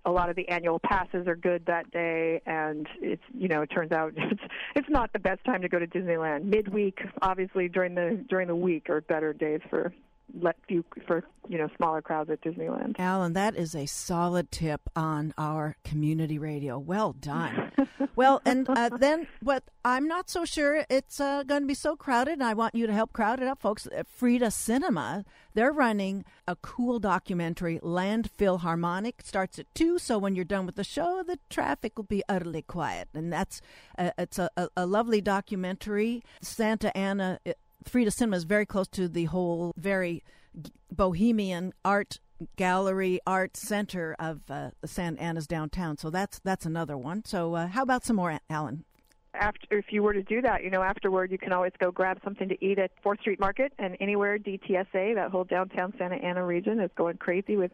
[0.05, 3.69] a lot of the annual passes are good that day and it's you know it
[3.69, 4.43] turns out it's
[4.75, 8.57] it's not the best time to go to Disneyland midweek obviously during the during the
[8.57, 9.93] week are better days for
[10.41, 14.81] let few for you know smaller crowds at Disneyland Alan, that is a solid tip
[14.97, 16.79] on our community radio.
[16.79, 17.73] Well done.
[18.17, 21.97] well, and uh, then what I'm not so sure it's uh, going to be so
[21.97, 23.89] crowded, and I want you to help crowd it up, folks.
[23.95, 25.25] At Frida Cinema,
[25.55, 29.23] they're running a cool documentary, Landfill Harmonic.
[29.23, 32.63] Starts at 2, so when you're done with the show, the traffic will be utterly
[32.63, 33.09] quiet.
[33.15, 33.61] And that's
[33.99, 36.23] uh, it's a, a, a lovely documentary.
[36.41, 37.41] Santa Ana.
[37.89, 40.23] Frida Cinema is very close to the whole very
[40.91, 42.21] bohemian art
[42.57, 45.97] gallery art center of uh, Santa Ana's downtown.
[45.97, 47.25] So that's that's another one.
[47.25, 48.85] So uh, how about some more, Alan?
[49.35, 52.19] After if you were to do that you know afterward you can always go grab
[52.23, 56.45] something to eat at Fourth Street Market and anywhere DTSA that whole downtown Santa Ana
[56.45, 57.71] region is going crazy with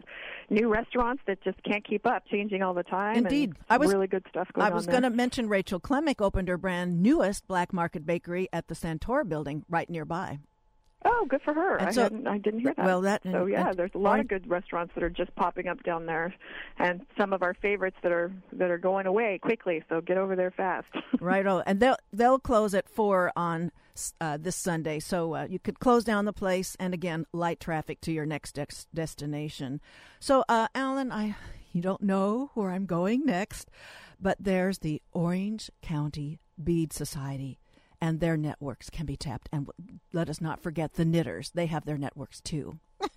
[0.50, 3.54] new restaurants that just can't keep up changing all the time and Indeed.
[3.68, 6.58] I was- really good stuff going I was going to mention Rachel Klemek opened her
[6.58, 10.38] brand newest black market bakery at the Santora building right nearby.
[11.04, 11.76] Oh, good for her.
[11.76, 12.84] And I so- hadn't, I didn't hear that.
[12.84, 15.34] Well, that so and- yeah, and there's a lot of good restaurants that are just
[15.36, 16.34] popping up down there,
[16.78, 19.82] and some of our favorites that are that are going away quickly.
[19.88, 20.86] So get over there fast.
[21.20, 21.46] Right.
[21.46, 23.72] Oh, and they'll they'll close at four on
[24.20, 28.00] uh, this Sunday, so uh, you could close down the place and again light traffic
[28.02, 29.80] to your next dex- destination.
[30.20, 31.34] So, uh, Alan, I
[31.72, 33.70] you don't know where I'm going next,
[34.20, 37.58] but there's the Orange County Bead Society.
[38.00, 39.48] And their networks can be tapped.
[39.52, 39.68] And
[40.12, 41.50] let us not forget the knitters.
[41.50, 42.78] They have their networks too.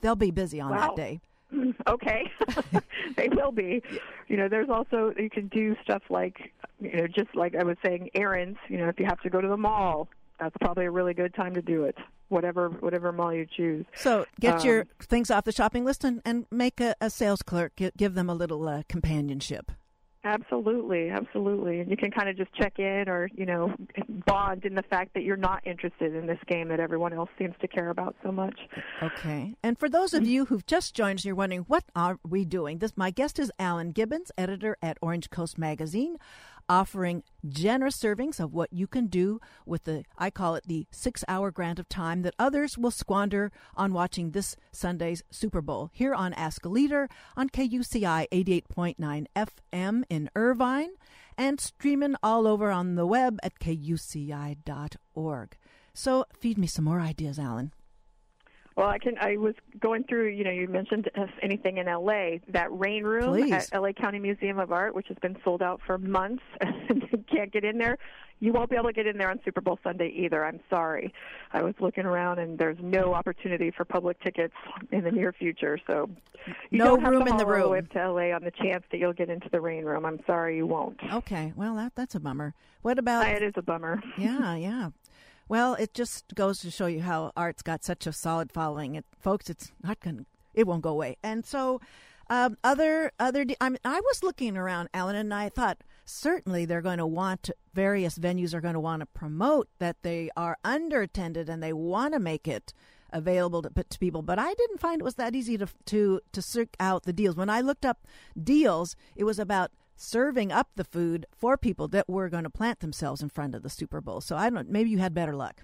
[0.00, 1.20] They'll be busy on that day.
[1.86, 2.30] okay,
[3.16, 3.82] they will be.
[4.28, 7.76] You know, there's also you can do stuff like you know, just like I was
[7.84, 8.58] saying, errands.
[8.68, 11.34] You know, if you have to go to the mall, that's probably a really good
[11.34, 11.98] time to do it.
[12.28, 13.84] Whatever whatever mall you choose.
[13.96, 17.42] So get Um, your things off the shopping list and, and make a, a sales
[17.42, 17.74] clerk.
[17.76, 19.72] Give, give them a little uh, companionship.
[20.22, 21.80] Absolutely, absolutely.
[21.80, 23.72] And you can kind of just check in or, you know,
[24.26, 27.54] bond in the fact that you're not interested in this game that everyone else seems
[27.62, 28.58] to care about so much.
[29.02, 29.54] Okay.
[29.62, 30.30] And for those of mm-hmm.
[30.30, 32.78] you who've just joined us, you're wondering, what are we doing?
[32.78, 36.18] This My guest is Alan Gibbons, editor at Orange Coast Magazine,
[36.70, 41.24] offering generous servings of what you can do with the, I call it the six
[41.26, 46.14] hour grant of time that others will squander on watching this Sunday's Super Bowl here
[46.14, 50.90] on Ask a Leader on KUCI 88.9 FM in Irvine
[51.36, 55.56] and streaming all over on the web at kuci.org.
[55.92, 57.72] So feed me some more ideas, Alan.
[58.80, 59.16] Well, I can.
[59.18, 60.28] I was going through.
[60.28, 62.40] You know, you mentioned uh, anything in L.A.
[62.48, 63.52] That rain room Please.
[63.52, 63.92] at L.A.
[63.92, 67.78] County Museum of Art, which has been sold out for months, and can't get in
[67.78, 67.98] there.
[68.42, 70.46] You won't be able to get in there on Super Bowl Sunday either.
[70.46, 71.12] I'm sorry.
[71.52, 74.54] I was looking around, and there's no opportunity for public tickets
[74.90, 75.78] in the near future.
[75.86, 76.08] So,
[76.70, 77.70] you No don't have room to in the all room.
[77.72, 78.32] way up to L.A.
[78.32, 80.06] on the chance that you'll get into the rain room.
[80.06, 80.96] I'm sorry, you won't.
[81.12, 82.54] Okay, well that that's a bummer.
[82.80, 84.02] What about it is a bummer.
[84.16, 84.88] yeah, yeah.
[85.50, 88.94] Well, it just goes to show you how art's got such a solid following.
[88.94, 90.18] It, folks, it's not going.
[90.18, 91.16] to It won't go away.
[91.24, 91.80] And so,
[92.28, 93.44] um, other other.
[93.60, 97.50] I mean, I was looking around, Alan, and I thought certainly they're going to want
[97.74, 102.14] various venues are going to want to promote that they are underattended and they want
[102.14, 102.72] to make it
[103.12, 104.22] available to, to people.
[104.22, 107.34] But I didn't find it was that easy to to to search out the deals.
[107.34, 108.06] When I looked up
[108.40, 112.80] deals, it was about serving up the food for people that were going to plant
[112.80, 114.20] themselves in front of the Super Bowl.
[114.20, 114.70] So I don't.
[114.70, 115.62] Maybe you had better luck.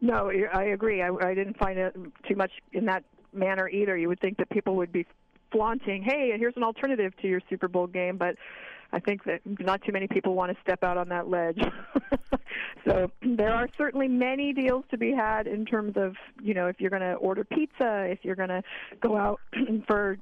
[0.00, 1.02] No, I agree.
[1.02, 1.96] I, I didn't find it
[2.28, 3.96] too much in that manner either.
[3.96, 5.06] You would think that people would be
[5.50, 8.36] flaunting, "Hey, here's an alternative to your Super Bowl game," but
[8.94, 11.60] I think that not too many people want to step out on that ledge.
[12.84, 16.80] so there are certainly many deals to be had in terms of, you know, if
[16.80, 18.62] you're going to order pizza, if you're going to
[19.00, 19.40] go out
[19.88, 20.16] for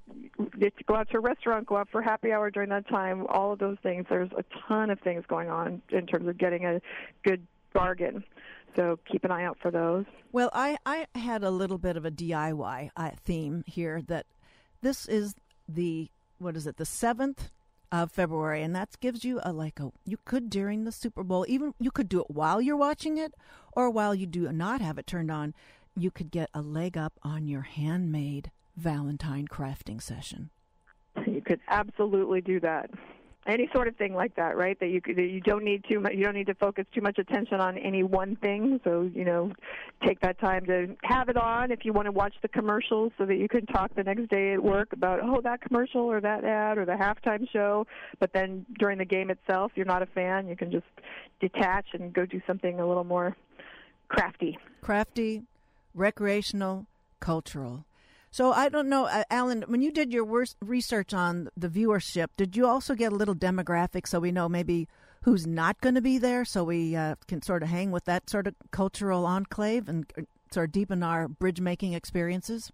[0.87, 3.59] go out to a restaurant, go out for happy hour during that time, all of
[3.59, 4.07] those things.
[4.09, 6.81] There's a ton of things going on in terms of getting a
[7.25, 8.25] good bargain.
[8.75, 10.07] So keep an eye out for those.
[10.33, 14.25] Well, I, I had a little bit of a DIY uh, theme here that
[14.81, 15.35] this is
[15.69, 16.09] the,
[16.39, 17.51] what is it, the 7th
[17.93, 21.45] of February, and that gives you a like a, you could during the Super Bowl,
[21.47, 23.35] even you could do it while you're watching it
[23.73, 25.55] or while you do not have it turned on,
[25.95, 30.49] you could get a leg up on your handmade Valentine crafting session.
[31.27, 32.91] You could absolutely do that.
[33.45, 34.79] Any sort of thing like that, right?
[34.79, 36.13] That you that you don't need too much.
[36.15, 38.81] You don't need to focus too much attention on any one thing.
[38.85, 39.53] So you know,
[40.07, 43.27] take that time to have it on if you want to watch the commercials, so
[43.27, 46.45] that you can talk the next day at work about oh that commercial or that
[46.45, 47.85] ad or the halftime show.
[48.21, 50.47] But then during the game itself, you're not a fan.
[50.47, 50.87] You can just
[51.41, 53.37] detach and go do something a little more
[54.09, 54.57] crafty.
[54.83, 55.43] Crafty,
[55.95, 56.87] recreational,
[57.19, 57.85] cultural.
[58.33, 59.63] So I don't know, uh, Alan.
[59.69, 60.25] When you did your
[60.63, 64.89] research on the viewership, did you also get a little demographic so we know maybe
[65.25, 68.31] who's not going to be there, so we uh, can sort of hang with that
[68.31, 72.73] sort of cultural enclave and uh, sort of deepen our bridge making experiences?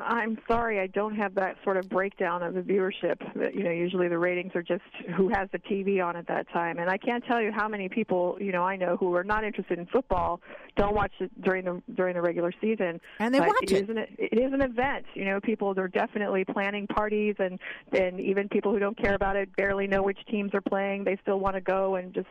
[0.00, 3.16] I'm sorry, I don't have that sort of breakdown of the viewership.
[3.54, 4.82] You know, usually the ratings are just
[5.16, 7.88] who has the TV on at that time, and I can't tell you how many
[7.88, 10.40] people you know I know who are not interested in football
[10.76, 13.00] don't watch it during the during the regular season.
[13.18, 13.84] And they But watch it it.
[13.84, 15.06] is an it is an event.
[15.14, 17.58] You know, people are definitely planning parties, and
[17.92, 21.04] and even people who don't care about it barely know which teams are playing.
[21.04, 22.28] They still want to go and just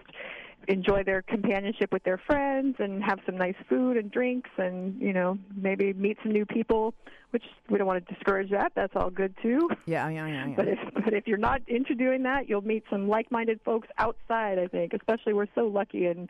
[0.68, 5.14] enjoy their companionship with their friends and have some nice food and drinks and you
[5.14, 6.94] know maybe meet some new people
[7.32, 10.48] which we don't want to discourage that that's all good too Yeah, yeah, yeah.
[10.48, 10.54] yeah.
[10.56, 14.60] but if but if you're not into doing that you'll meet some like-minded folks outside
[14.60, 16.30] i think especially we're so lucky in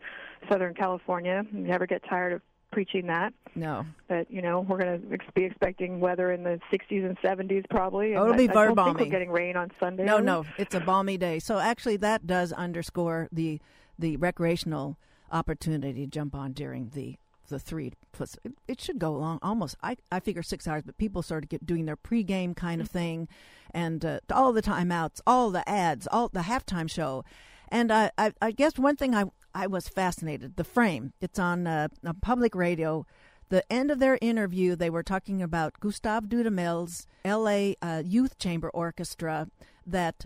[0.49, 3.83] southern california we never get tired of preaching that no.
[4.07, 7.67] but you know we're going to ex- be expecting weather in the 60s and 70s
[7.69, 9.03] probably and Oh, it'll be I, very balmy.
[9.05, 11.39] we're getting rain on sunday No, no, it's a balmy day.
[11.39, 13.59] So actually, that does underscore the
[13.99, 14.97] the recreational
[15.31, 17.17] opportunity to jump on during the
[17.49, 20.99] the three plus it, it should go along almost I, I figure six hours but
[20.99, 23.27] people started get doing their pregame kind of thing
[23.71, 27.23] and uh, all the timeouts all the ads all the halftime show.
[27.71, 31.13] And I, I, I guess one thing I, I was fascinated the frame.
[31.21, 33.05] It's on uh, a public radio.
[33.49, 38.69] The end of their interview they were talking about Gustavo Dudamel's LA uh, Youth Chamber
[38.69, 39.47] Orchestra
[39.85, 40.25] that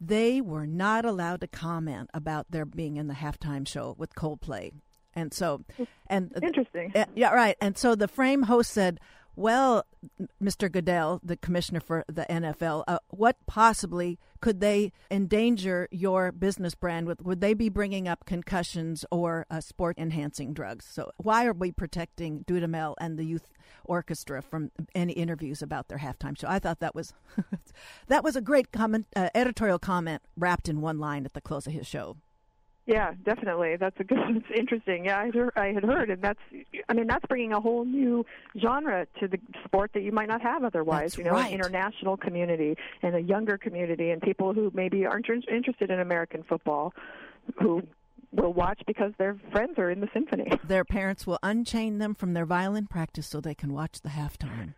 [0.00, 4.72] they were not allowed to comment about their being in the halftime show with Coldplay
[5.14, 5.64] and so,
[6.06, 6.92] and Interesting.
[6.94, 7.56] uh, yeah, right.
[7.60, 9.00] And so the frame host said,
[9.36, 9.84] "Well,
[10.42, 10.70] Mr.
[10.70, 17.06] Goodell, the commissioner for the NFL, uh, what possibly could they endanger your business brand
[17.06, 17.20] with?
[17.22, 20.86] Would they be bringing up concussions or uh, sport enhancing drugs?
[20.90, 23.48] So why are we protecting Dudamel and the youth
[23.84, 26.48] orchestra from any interviews about their halftime show?
[26.48, 27.12] I thought that was
[28.08, 31.66] that was a great comment, uh, editorial comment wrapped in one line at the close
[31.66, 32.16] of his show.
[32.90, 33.76] Yeah, definitely.
[33.76, 34.18] That's a good.
[34.30, 35.04] It's interesting.
[35.04, 36.40] Yeah, I, heard, I had heard, and that's.
[36.88, 38.24] I mean, that's bringing a whole new
[38.60, 41.12] genre to the sport that you might not have otherwise.
[41.12, 41.48] That's you know, right.
[41.48, 46.42] an international community and a younger community, and people who maybe aren't interested in American
[46.42, 46.92] football,
[47.60, 47.82] who
[48.32, 50.50] will watch because their friends are in the symphony.
[50.64, 54.74] Their parents will unchain them from their violin practice so they can watch the halftime.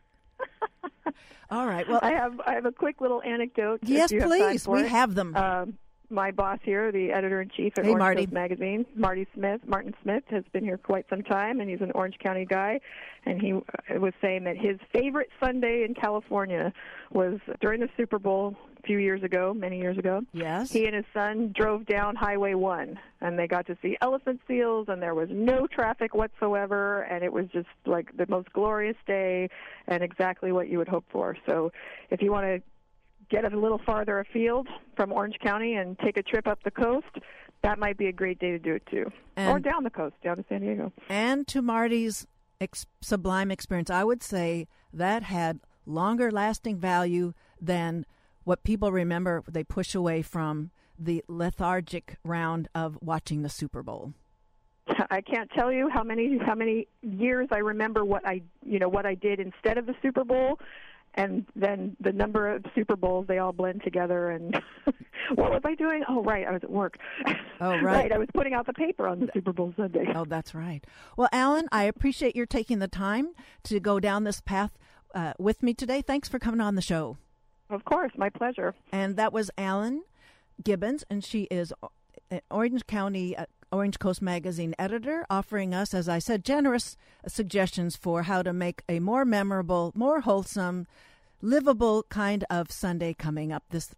[1.50, 1.86] All right.
[1.88, 3.80] Well, I have I have a quick little anecdote.
[3.82, 4.66] yes, have please.
[4.66, 5.36] We have them.
[5.36, 5.78] Um,
[6.12, 8.24] my boss here, the editor in chief at Hey, Orange Marty.
[8.26, 11.90] Coast Magazine, Marty Smith, Martin Smith, has been here quite some time, and he's an
[11.94, 12.80] Orange County guy.
[13.24, 16.72] And he uh, was saying that his favorite Sunday in California
[17.12, 20.22] was during the Super Bowl a few years ago, many years ago.
[20.32, 20.72] yes.
[20.72, 24.88] He and his son drove down Highway 1, and they got to see elephant seals,
[24.88, 29.48] and there was no traffic whatsoever, and it was just like the most glorious day
[29.86, 31.36] and exactly what you would hope for.
[31.46, 31.72] So
[32.10, 32.62] if you want to
[33.32, 37.06] get a little farther afield from Orange County and take a trip up the coast,
[37.62, 39.10] that might be a great day to do it too.
[39.38, 40.92] or down the coast, down to San Diego.
[41.08, 42.26] and to Marty's
[42.60, 48.04] ex- sublime experience, I would say that had longer lasting value than
[48.44, 54.12] what people remember they push away from the lethargic round of watching the Super Bowl.
[55.10, 58.88] I can't tell you how many how many years I remember what I you know
[58.88, 60.58] what I did instead of the Super Bowl,
[61.14, 64.30] and then the number of Super Bowls they all blend together.
[64.30, 64.54] And
[65.34, 66.02] what was I doing?
[66.08, 66.98] Oh, right, I was at work.
[67.60, 68.10] Oh, right.
[68.10, 70.06] I was putting out the paper on the Super Bowl Sunday.
[70.14, 70.84] Oh, that's right.
[71.16, 73.30] Well, Alan, I appreciate your taking the time
[73.64, 74.78] to go down this path
[75.14, 76.02] uh, with me today.
[76.02, 77.18] Thanks for coming on the show.
[77.70, 78.74] Of course, my pleasure.
[78.90, 80.02] And that was Alan
[80.62, 86.08] Gibbons, and she is uh, Orange County, uh, Orange Coast Magazine editor, offering us, as
[86.08, 86.96] I said, generous
[87.26, 90.86] suggestions for how to make a more memorable, more wholesome,
[91.40, 93.94] livable kind of Sunday coming up this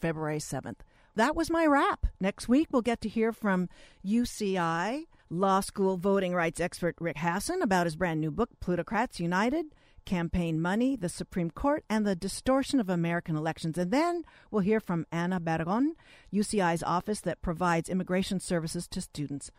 [0.00, 0.78] February 7th.
[1.16, 2.06] That was my wrap.
[2.18, 3.68] Next week, we'll get to hear from
[4.04, 9.66] UCI law school voting rights expert Rick Hasen about his brand new book, Plutocrats United
[10.10, 13.78] Campaign Money, the Supreme Court, and the Distortion of American Elections.
[13.78, 15.94] And then we'll hear from Anna Barron,
[16.32, 19.52] UCI's office that provides immigration services to students.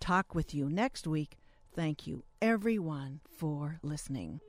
[0.00, 1.38] Talk with you next week.
[1.76, 4.40] Thank you, everyone, for listening.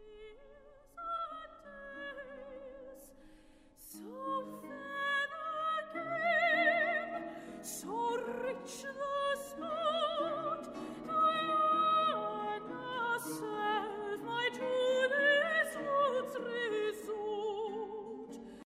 [7.61, 7.98] So